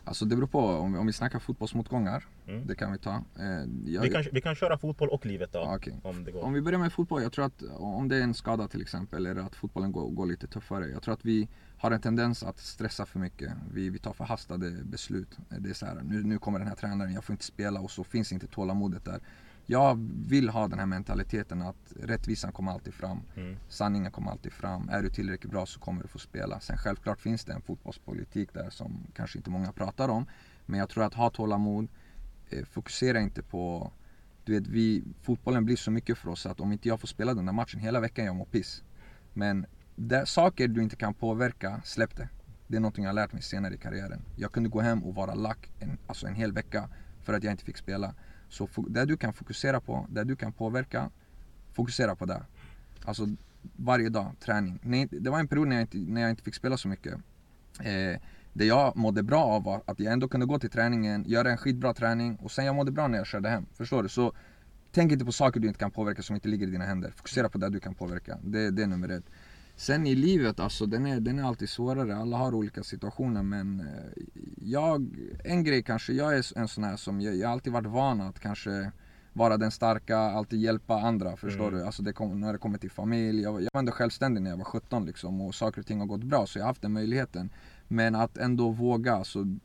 Alltså 0.04 0.26
det 0.26 0.36
beror 0.36 0.48
på, 0.48 0.60
om 0.60 0.94
vi, 0.94 1.00
om 1.00 1.08
vi 1.08 1.14
snackar 1.14 1.40
fotbollsmotgångar, 1.40 2.26
Mm. 2.48 2.68
det 2.68 2.76
kan 2.76 2.92
vi 2.92 2.98
ta. 2.98 3.24
Eh, 3.40 3.46
jag, 3.86 4.02
Vi 4.02 4.10
kan, 4.10 4.24
vi 4.32 4.42
kan 4.42 4.56
köra 4.56 4.78
fotboll 4.78 5.10
och 5.10 5.26
livet 5.26 5.54
då. 5.54 5.60
Ja, 5.60 5.76
okej. 5.76 5.96
Om 6.04 6.24
det 6.24 6.32
går. 6.32 6.44
Om 6.44 6.54
vi 6.54 6.62
börjar 6.62 6.80
med 6.80 6.94
fotboll, 6.94 7.22
jag 7.24 7.32
tror 7.32 7.46
att 7.46 7.64
om 7.78 8.08
det 8.08 8.16
är 8.18 8.22
en 8.22 8.34
skada 8.34 8.68
till 8.68 8.82
exempel, 8.82 9.26
eller 9.26 9.42
att 9.42 9.56
fotbollen 9.56 9.92
går, 9.92 10.10
går 10.10 10.26
lite 10.26 10.48
tuffare. 10.48 10.88
Jag 10.88 11.02
tror 11.04 11.14
att 11.14 11.26
vi 11.26 11.48
har 11.78 11.92
en 11.92 12.02
tendens 12.02 12.44
att 12.44 12.60
stressa 12.60 13.06
för 13.06 13.20
mycket. 13.20 13.54
Vi, 13.74 13.90
vi 13.90 14.00
tar 14.00 14.14
förhastade 14.14 14.72
beslut. 14.84 15.38
Det 15.60 15.70
är 15.70 15.74
så 15.74 15.86
här, 15.86 16.02
nu, 16.04 16.24
nu 16.24 16.38
kommer 16.38 16.60
den 16.60 16.68
här 16.68 16.76
tränaren, 16.76 17.14
jag 17.14 17.24
får 17.24 17.34
inte 17.34 17.46
spela 17.46 17.80
och 17.80 17.92
så 17.92 18.04
finns 18.04 18.32
inte 18.32 18.48
tålamodet 18.48 19.06
där. 19.06 19.20
Jag 19.72 20.10
vill 20.28 20.50
ha 20.50 20.68
den 20.68 20.80
här 20.80 20.86
mentaliteten 20.86 21.62
att 21.62 21.94
rättvisan 22.02 22.52
kommer 22.52 22.72
alltid 22.72 22.94
fram. 22.94 23.22
Mm. 23.36 23.58
Sanningen 23.68 24.12
kommer 24.12 24.32
alltid 24.32 24.54
fram. 24.54 24.90
Är 24.90 25.02
du 25.02 25.10
tillräckligt 25.10 25.52
bra 25.52 25.66
så 25.66 25.80
kommer 25.80 26.02
du 26.02 26.08
få 26.08 26.20
spela. 26.20 26.60
Sen 26.60 26.78
självklart 26.78 27.22
finns 27.22 27.46
det 27.46 27.54
en 27.54 27.62
fotbollspolitik 27.62 28.54
där 28.54 28.70
som 28.70 29.08
kanske 29.14 29.38
inte 29.38 29.50
många 29.50 29.72
pratar 29.72 30.10
om. 30.10 30.26
Men 30.66 30.80
jag 30.80 30.90
tror 30.90 31.04
att 31.04 31.14
ha 31.14 31.30
tålamod, 31.30 31.88
eh, 32.50 32.66
fokusera 32.66 33.20
inte 33.20 33.44
på 33.44 33.92
du 34.44 34.60
vet, 34.60 34.68
vi, 34.68 35.04
fotbollen 35.22 35.66
blir 35.66 35.76
så 35.76 35.92
mycket 35.92 36.18
för 36.18 36.30
oss 36.30 36.46
att 36.46 36.60
om 36.60 36.72
inte 36.72 36.88
jag 36.88 37.00
får 37.00 37.08
spela 37.08 37.34
den 37.34 37.46
där 37.46 37.54
matchen 37.54 37.80
hela 37.80 38.00
veckan, 38.00 38.26
jag 38.26 38.36
mår 38.36 38.46
piss. 38.46 38.84
Men 39.34 39.66
där, 39.96 40.26
saker 40.26 40.68
du 40.68 40.84
inte 40.84 40.96
kan 40.96 41.14
påverka, 41.14 41.82
släpp 41.86 42.16
det. 42.16 42.30
Det 42.68 42.76
är 42.76 42.82
någonting 42.82 43.04
jag 43.04 43.10
har 43.10 43.16
lärt 43.16 43.34
mig 43.34 43.42
senare 43.42 43.74
i 43.74 43.78
karriären. 43.78 44.22
Jag 44.36 44.52
kunde 44.52 44.70
gå 44.70 44.82
hem 44.82 45.04
och 45.04 45.16
vara 45.16 45.34
lack 45.34 45.72
en, 45.80 45.98
alltså 46.08 46.28
en 46.28 46.36
hel 46.36 46.52
vecka 46.52 46.90
för 47.22 47.34
att 47.34 47.44
jag 47.44 47.54
inte 47.54 47.66
fick 47.66 47.78
spela. 47.78 48.16
Så 48.50 48.70
det 48.88 49.06
du 49.06 49.18
kan 49.18 49.34
fokusera 49.34 49.80
på, 49.80 50.08
det 50.10 50.24
du 50.24 50.36
kan 50.36 50.54
påverka, 50.54 51.10
fokusera 51.74 52.16
på 52.16 52.26
det. 52.26 52.46
Alltså 53.06 53.28
varje 53.76 54.10
dag, 54.10 54.32
träning. 54.40 54.80
Nej, 54.84 55.08
det 55.12 55.30
var 55.30 55.40
en 55.40 55.48
period 55.48 55.68
när 55.68 55.76
jag 55.76 55.84
inte, 55.84 55.98
när 55.98 56.22
jag 56.22 56.30
inte 56.30 56.44
fick 56.44 56.56
spela 56.56 56.78
så 56.78 56.88
mycket. 56.88 57.14
Eh, 57.80 58.22
det 58.54 58.66
jag 58.66 58.96
mådde 58.96 59.24
bra 59.24 59.44
av 59.44 59.64
var 59.64 59.82
att 59.86 60.00
jag 60.00 60.14
ändå 60.14 60.28
kunde 60.28 60.46
gå 60.46 60.60
till 60.60 60.70
träningen, 60.70 61.24
göra 61.28 61.52
en 61.52 61.58
skitbra 61.58 61.94
träning 61.94 62.36
och 62.36 62.52
sen 62.52 62.66
jag 62.66 62.76
mådde 62.76 62.92
bra 62.92 63.08
när 63.08 63.18
jag 63.18 63.28
körde 63.28 63.50
hem. 63.50 63.66
Förstår 63.74 64.04
du? 64.04 64.10
Så 64.10 64.34
tänk 64.92 65.12
inte 65.12 65.26
på 65.26 65.32
saker 65.32 65.60
du 65.60 65.68
inte 65.68 65.80
kan 65.80 65.92
påverka 65.92 66.22
som 66.22 66.36
inte 66.36 66.48
ligger 66.48 66.68
i 66.68 66.72
dina 66.72 66.86
händer. 66.86 67.12
Fokusera 67.16 67.50
på 67.50 67.58
det 67.58 67.70
du 67.70 67.80
kan 67.80 67.96
påverka. 67.96 68.38
Det, 68.44 68.72
det 68.72 68.84
är 68.84 68.88
nummer 68.88 69.10
ett. 69.10 69.26
Sen 69.80 70.08
i 70.08 70.16
livet 70.16 70.60
alltså, 70.60 70.86
den 70.86 71.06
är, 71.06 71.20
den 71.20 71.40
är 71.40 71.44
alltid 71.44 71.70
svårare. 71.70 72.16
Alla 72.16 72.38
har 72.38 72.54
olika 72.56 72.84
situationer 72.84 73.44
men 73.44 73.80
eh, 73.80 74.24
jag, 74.58 75.08
en 75.44 75.64
grej 75.64 75.84
kanske, 75.84 76.14
jag 76.14 76.38
är 76.38 76.58
en 76.58 76.68
sån 76.68 76.84
här 76.84 76.96
som, 76.98 77.22
jag, 77.22 77.36
jag 77.36 77.48
har 77.48 77.54
alltid 77.54 77.74
varit 77.74 77.88
van 77.88 78.22
att 78.22 78.40
kanske 78.40 78.92
vara 79.34 79.58
den 79.58 79.72
starka, 79.72 80.18
alltid 80.18 80.60
hjälpa 80.62 81.02
andra. 81.02 81.36
Förstår 81.38 81.68
Mm. 81.68 81.80
du? 81.80 81.86
Alltså 81.86 82.04
det 82.04 82.14
kom, 82.14 82.40
när 82.40 82.54
det 82.54 82.60
kommer 82.60 82.78
till 82.78 82.92
familj. 82.92 83.42
Jag, 83.42 83.54
var- 83.54 83.60
jag 83.60 83.70
var 83.74 83.80
ändå 83.80 83.92
självständig 83.92 84.42
när 84.42 84.50
jag 84.50 84.58
var 84.58 84.64
17 84.66 85.06
liksom 85.06 85.42
och 85.42 85.56
saker 85.56 85.80
och 85.82 85.88
ting 85.88 86.00
har 86.00 86.08
gått 86.08 86.24
bra 86.24 86.46
så 86.46 86.60
jag 86.60 86.64
har 86.64 86.70
haft 86.70 86.82
den 86.82 86.94
möjligheten. 86.94 87.50
Men 87.88 88.16
att 88.16 88.38
ändå 88.38 88.70
våga, 88.70 89.24
så 89.24 89.58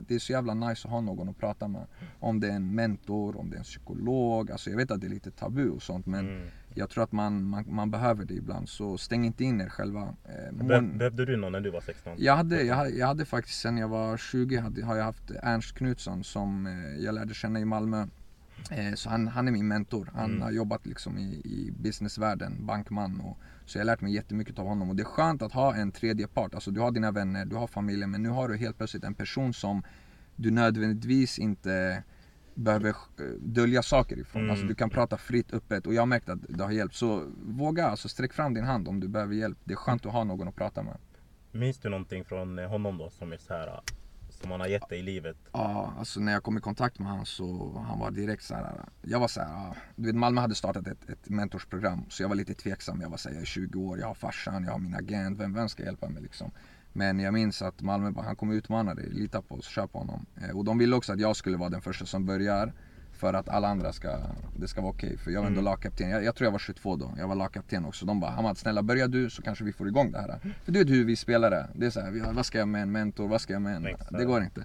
det 0.00 0.14
är 0.14 0.18
så 0.18 0.32
jävla 0.32 0.54
nice 0.54 0.88
att 0.88 0.92
ha 0.92 1.00
någon 1.00 1.28
att 1.28 1.38
prata 1.38 1.68
med. 1.68 1.86
Om 2.20 2.40
det 2.40 2.48
är 2.48 2.52
en 2.56 2.74
mentor, 2.74 3.36
om 3.36 3.50
det 3.50 3.56
är 3.56 3.58
en 3.58 3.64
psykolog. 3.64 4.50
Alltså 4.50 4.70
jag 4.70 4.76
vet 4.76 4.90
att 4.90 5.00
det 5.00 5.06
är 5.06 5.10
lite 5.10 5.30
tabu 5.30 5.70
och 5.70 5.82
sånt 5.82 6.06
men 6.06 6.28
Mm. 6.28 6.48
Jag 6.74 6.90
tror 6.90 7.04
att 7.04 7.12
man, 7.12 7.44
man, 7.44 7.64
man 7.68 7.90
behöver 7.90 8.24
det 8.24 8.34
ibland. 8.34 8.68
Så 8.68 8.98
stäng 8.98 9.24
inte 9.26 9.44
in 9.44 9.60
er 9.60 9.68
själva. 9.68 10.00
Eh, 10.24 10.52
mån- 10.52 10.98
behövde 10.98 11.24
du 11.26 11.36
någon 11.36 11.52
när 11.52 11.60
du 11.60 11.70
var 11.70 11.80
16? 11.80 12.12
jag 12.18 12.36
hade, 12.36 12.62
jag, 12.62 12.74
hade, 12.76 12.90
jag 12.90 13.06
hade 13.06 13.24
faktiskt 13.24 13.60
sen 13.60 13.76
jag 13.78 13.88
var 13.88 14.16
20 14.16 14.56
hade, 14.56 14.84
har 14.84 14.96
jag 14.96 15.04
haft 15.04 15.30
Ernst 15.42 15.74
Knutsson 15.74 16.24
som 16.24 16.66
eh, 16.66 17.04
jag 17.04 17.14
lärde 17.14 17.34
känna 17.34 17.60
i 17.60 17.64
Malmö. 17.64 18.06
Eh, 18.70 18.94
så 18.94 19.10
han, 19.10 19.28
han 19.28 19.48
är 19.48 19.52
min 19.52 19.68
mentor. 19.68 20.10
Han 20.14 20.30
Mm. 20.30 20.42
har 20.42 20.50
jobbat 20.50 20.86
liksom 20.86 21.18
i, 21.18 21.22
i 21.44 21.72
businessvärlden, 21.78 22.66
bankman. 22.66 23.20
Och, 23.20 23.38
så 23.66 23.78
jag 23.78 23.80
har 23.80 23.86
lärt 23.86 24.00
mig 24.00 24.14
jättemycket 24.14 24.58
av 24.58 24.66
honom. 24.66 24.90
Och 24.90 24.96
det 24.96 25.02
är 25.02 25.04
skönt 25.04 25.42
att 25.42 25.52
ha 25.52 25.74
en 25.74 25.92
tredje 25.92 26.26
part. 26.28 26.54
Alltså 26.54 26.70
du 26.70 26.80
har 26.80 26.90
dina 26.90 27.10
vänner, 27.10 27.44
du 27.44 27.56
har 27.56 27.66
familjen. 27.66 28.10
Men 28.10 28.22
nu 28.22 28.28
har 28.28 28.48
du 28.48 28.56
helt 28.56 28.76
plötsligt 28.76 29.04
en 29.04 29.14
person 29.14 29.52
som 29.54 29.82
du 30.36 30.50
nödvändigtvis 30.50 31.38
inte 31.38 32.02
behöver 32.54 32.88
eh, 32.88 33.24
dölja 33.40 33.82
saker 33.82 34.18
ifrån. 34.18 34.42
Mm. 34.42 34.50
Alltså 34.50 34.66
du 34.66 34.74
kan 34.74 34.90
prata 34.90 35.16
fritt, 35.16 35.54
öppet. 35.54 35.86
Och 35.86 35.94
jag 35.94 36.02
har 36.02 36.06
märkt 36.06 36.28
att 36.28 36.38
det 36.48 36.64
har 36.64 36.70
hjälpt. 36.70 36.94
Så 36.94 37.24
våga, 37.42 37.86
alltså 37.86 38.08
sträck 38.08 38.32
fram 38.32 38.54
din 38.54 38.64
hand 38.64 38.88
om 38.88 39.00
du 39.00 39.08
behöver 39.08 39.34
hjälp. 39.34 39.58
Det 39.64 39.72
är 39.72 39.76
skönt 39.76 40.06
att 40.06 40.12
ha 40.12 40.24
någon 40.24 40.48
att 40.48 40.56
prata 40.56 40.82
med. 40.82 40.96
Minns 41.52 41.78
du 41.78 41.88
någonting 41.88 42.24
från 42.24 42.58
eh, 42.58 42.68
honom 42.68 42.98
då 42.98 43.10
som 43.10 43.32
är 43.32 43.36
så 43.36 43.54
här 43.54 43.80
som 44.42 44.50
han 44.50 44.60
har 44.60 44.66
gett 44.66 44.88
dig 44.88 44.98
i 44.98 45.02
livet? 45.02 45.36
Ja, 45.52 45.94
alltså 45.98 46.20
när 46.20 46.32
jag 46.32 46.42
kom 46.42 46.58
i 46.58 46.60
kontakt 46.60 46.98
med 46.98 47.08
honom 47.08 47.26
så 47.26 47.78
han 47.86 47.98
var 47.98 48.10
direkt 48.10 48.42
så 48.42 48.54
här. 48.54 48.84
Jag 49.02 49.20
var 49.20 49.28
så 49.28 49.40
här, 49.40 49.76
du 49.96 50.06
vet 50.06 50.16
Malmö 50.16 50.40
hade 50.40 50.54
startat 50.54 50.86
ett, 50.86 51.10
ett 51.10 51.28
mentorsprogram 51.28 52.04
så 52.08 52.22
jag 52.22 52.28
var 52.28 52.36
lite 52.36 52.54
tveksam. 52.54 53.00
Jag 53.00 53.10
var 53.10 53.16
så 53.16 53.28
här, 53.28 53.36
jag 53.36 53.42
är 53.42 53.46
20 53.46 53.80
år, 53.80 53.98
jag 53.98 54.06
har 54.06 54.14
farsan, 54.14 54.64
jag 54.64 54.72
har 54.72 54.78
min 54.78 54.94
agent, 54.94 55.40
vem, 55.40 55.54
vem 55.54 55.68
ska 55.68 55.82
hjälpa 55.82 56.08
mig 56.08 56.22
liksom? 56.22 56.50
Men 56.92 57.20
jag 57.20 57.34
minns 57.34 57.62
att 57.62 57.82
Malmö 57.82 58.10
bara, 58.10 58.26
han 58.26 58.36
kommer 58.36 58.54
utmana 58.54 58.94
dig, 58.94 59.10
lita 59.10 59.42
på 59.42 59.54
oss, 59.54 59.66
kör 59.66 59.86
på 59.86 59.98
honom. 59.98 60.26
Eh, 60.42 60.56
och 60.56 60.64
de 60.64 60.78
ville 60.78 60.96
också 60.96 61.12
att 61.12 61.20
jag 61.20 61.36
skulle 61.36 61.56
vara 61.56 61.70
den 61.70 61.80
första 61.80 62.06
som 62.06 62.26
börjar 62.26 62.72
för 63.12 63.34
att 63.34 63.48
alla 63.48 63.68
andra 63.68 63.92
ska, 63.92 64.18
det 64.56 64.68
ska 64.68 64.80
vara 64.80 64.92
okej. 64.92 65.18
För 65.18 65.30
jag 65.30 65.40
var 65.40 65.46
ändå 65.46 65.60
Mm. 65.60 65.70
lagkapten, 65.70 66.10
jag, 66.10 66.24
jag 66.24 66.34
tror 66.34 66.46
jag 66.46 66.52
var 66.52 66.58
22 66.58 66.96
då, 66.96 67.14
jag 67.18 67.28
var 67.28 67.34
lagkapten 67.34 67.84
också. 67.84 68.06
De 68.06 68.20
bara, 68.20 68.30
Hamad 68.30 68.58
snälla 68.58 68.82
börja 68.82 69.06
du 69.08 69.30
så 69.30 69.42
kanske 69.42 69.64
vi 69.64 69.72
får 69.72 69.88
igång 69.88 70.12
det 70.12 70.18
här. 70.18 70.38
För 70.64 70.72
du 70.72 70.78
vet 70.78 70.88
hur 70.88 71.04
vi 71.04 71.16
spelare, 71.16 71.66
det 71.74 71.86
är 71.86 71.90
så 71.90 72.00
här, 72.00 72.32
vad 72.32 72.46
ska 72.46 72.58
jag 72.58 72.68
med 72.68 72.82
en 72.82 72.92
mentor, 72.92 73.28
vad 73.28 73.40
ska 73.40 73.52
jag 73.52 73.62
med 73.62 73.76
en, 73.76 73.82
det 74.10 74.24
går 74.24 74.42
inte. 74.42 74.64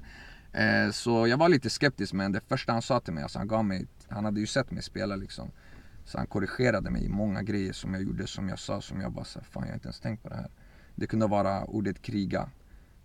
Eh, 0.53 0.91
så 0.91 1.27
jag 1.27 1.37
var 1.37 1.49
lite 1.49 1.69
skeptisk 1.69 2.13
men 2.13 2.31
det 2.31 2.41
första 2.47 2.71
han 2.71 2.81
sa 2.81 2.99
till 2.99 3.13
mig, 3.13 3.23
alltså 3.23 3.39
han 3.39 3.47
gav 3.47 3.65
mig, 3.65 3.87
han 4.09 4.25
hade 4.25 4.39
ju 4.39 4.45
sett 4.47 4.71
mig 4.71 4.83
spela 4.83 5.15
liksom. 5.15 5.51
Så 6.05 6.17
han 6.17 6.27
korrigerade 6.27 6.89
mig 6.89 7.05
i 7.05 7.09
många 7.09 7.43
grejer 7.43 7.73
som 7.73 7.93
jag 7.93 8.03
gjorde, 8.03 8.27
som 8.27 8.49
jag 8.49 8.59
sa, 8.59 8.81
som 8.81 9.01
jag 9.01 9.11
bara 9.11 9.25
sa, 9.25 9.39
fan 9.41 9.63
jag 9.63 9.69
har 9.69 9.73
inte 9.73 9.87
ens 9.87 9.99
tänkt 9.99 10.23
på 10.23 10.29
det 10.29 10.35
här. 10.35 10.49
Det 10.97 11.07
kunde 11.07 11.27
vara 11.27 11.65
ordet 11.65 12.01
kriga. 12.01 12.49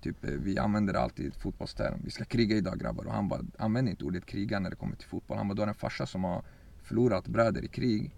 Typ, 0.01 0.25
eh, 0.25 0.31
vi 0.31 0.59
använder 0.59 0.95
alltid 0.95 1.35
fotbollsterm. 1.35 2.01
Vi 2.05 2.11
ska 2.11 2.25
kriga 2.25 2.57
idag 2.57 2.81
grabbar. 2.81 3.05
Och 3.05 3.13
han 3.13 3.29
bara, 3.29 3.41
använd 3.59 3.89
inte 3.89 4.05
ordet 4.05 4.27
kriga 4.27 4.59
när 4.59 4.71
det 4.71 4.77
kommer 4.77 4.97
till 4.97 5.09
fotboll. 5.09 5.39
Han 5.39 5.49
bara, 5.49 5.55
du 5.55 5.63
har 5.63 5.69
en 5.69 5.75
farsa 5.75 6.07
som 6.07 6.25
har 6.25 6.43
förlorat 6.83 7.27
bröder 7.27 7.65
i 7.65 7.69
krig. 7.69 8.15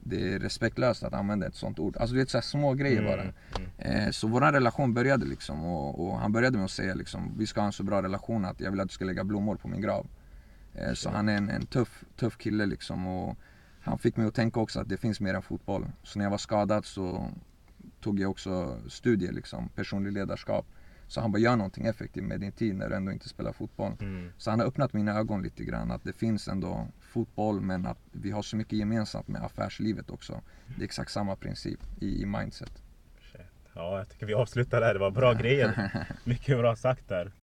Det 0.00 0.34
är 0.34 0.38
respektlöst 0.38 1.02
att 1.02 1.14
använda 1.14 1.46
ett 1.46 1.54
sånt 1.54 1.78
ord. 1.78 1.96
Alltså 1.96 2.14
du 2.14 2.20
vet 2.20 2.30
så 2.30 2.36
här 2.36 2.42
små 2.42 2.74
grejer 2.74 3.02
bara. 3.02 3.22
Mm, 3.22 3.34
mm. 3.78 4.06
Eh, 4.06 4.10
så 4.10 4.28
vår 4.28 4.40
relation 4.40 4.94
började 4.94 5.26
liksom 5.26 5.64
och, 5.64 6.06
och 6.06 6.18
han 6.18 6.32
började 6.32 6.56
med 6.56 6.64
att 6.64 6.70
säga 6.70 6.94
liksom 6.94 7.34
vi 7.38 7.46
ska 7.46 7.60
ha 7.60 7.66
en 7.66 7.72
så 7.72 7.82
bra 7.82 8.02
relation 8.02 8.44
att 8.44 8.60
jag 8.60 8.70
vill 8.70 8.80
att 8.80 8.88
du 8.88 8.94
ska 8.94 9.04
lägga 9.04 9.24
blommor 9.24 9.56
på 9.56 9.68
min 9.68 9.80
grav. 9.80 10.06
Eh, 10.74 10.92
så 10.92 11.10
han 11.10 11.28
är 11.28 11.36
en, 11.36 11.50
en 11.50 11.66
tuff, 11.66 12.04
tuff 12.16 12.36
kille 12.38 12.66
liksom 12.66 13.06
och 13.06 13.36
han 13.80 13.98
fick 13.98 14.16
mig 14.16 14.26
att 14.26 14.34
tänka 14.34 14.60
också 14.60 14.80
att 14.80 14.88
det 14.88 14.96
finns 14.96 15.20
mer 15.20 15.34
än 15.34 15.42
fotboll. 15.42 15.86
Så 16.02 16.18
när 16.18 16.24
jag 16.24 16.30
var 16.30 16.38
skadad 16.38 16.84
så 16.84 17.30
tog 18.06 18.20
jag 18.20 18.30
också 18.30 18.80
studier 18.88 19.32
liksom, 19.32 19.68
personlig 19.68 20.12
ledarskap. 20.12 20.66
Så 21.08 21.20
han 21.20 21.32
bara 21.32 21.38
gör 21.38 21.56
någonting 21.56 21.86
effektivt 21.86 22.24
med 22.24 22.40
din 22.40 22.52
tid 22.52 22.76
när 22.76 22.88
du 22.88 22.94
ändå 22.94 23.12
inte 23.12 23.28
spelar 23.28 23.52
fotboll. 23.52 23.92
Mm. 24.00 24.32
Så 24.38 24.50
han 24.50 24.60
har 24.60 24.66
öppnat 24.66 24.92
mina 24.92 25.18
ögon 25.18 25.42
lite 25.42 25.64
grann 25.64 25.90
att 25.90 26.04
det 26.04 26.12
finns 26.12 26.48
ändå 26.48 26.88
fotboll 27.00 27.60
men 27.60 27.86
att 27.86 27.98
vi 28.12 28.30
har 28.30 28.42
så 28.42 28.56
mycket 28.56 28.72
gemensamt 28.78 29.28
med 29.28 29.44
affärslivet 29.44 30.10
också. 30.10 30.40
Det 30.66 30.82
är 30.82 30.84
exakt 30.84 31.12
samma 31.12 31.36
princip 31.36 31.80
i, 32.00 32.22
i 32.22 32.26
mindset. 32.26 32.72
Shit. 33.32 33.40
Ja, 33.74 33.98
jag 33.98 34.08
tycker 34.08 34.26
vi 34.26 34.34
avslutar 34.34 34.80
där. 34.80 34.94
Det 34.94 35.00
var 35.00 35.10
bra 35.10 35.32
grejer. 35.32 35.90
Mycket 36.24 36.58
bra 36.58 36.76
sagt 36.76 37.08
där. 37.08 37.32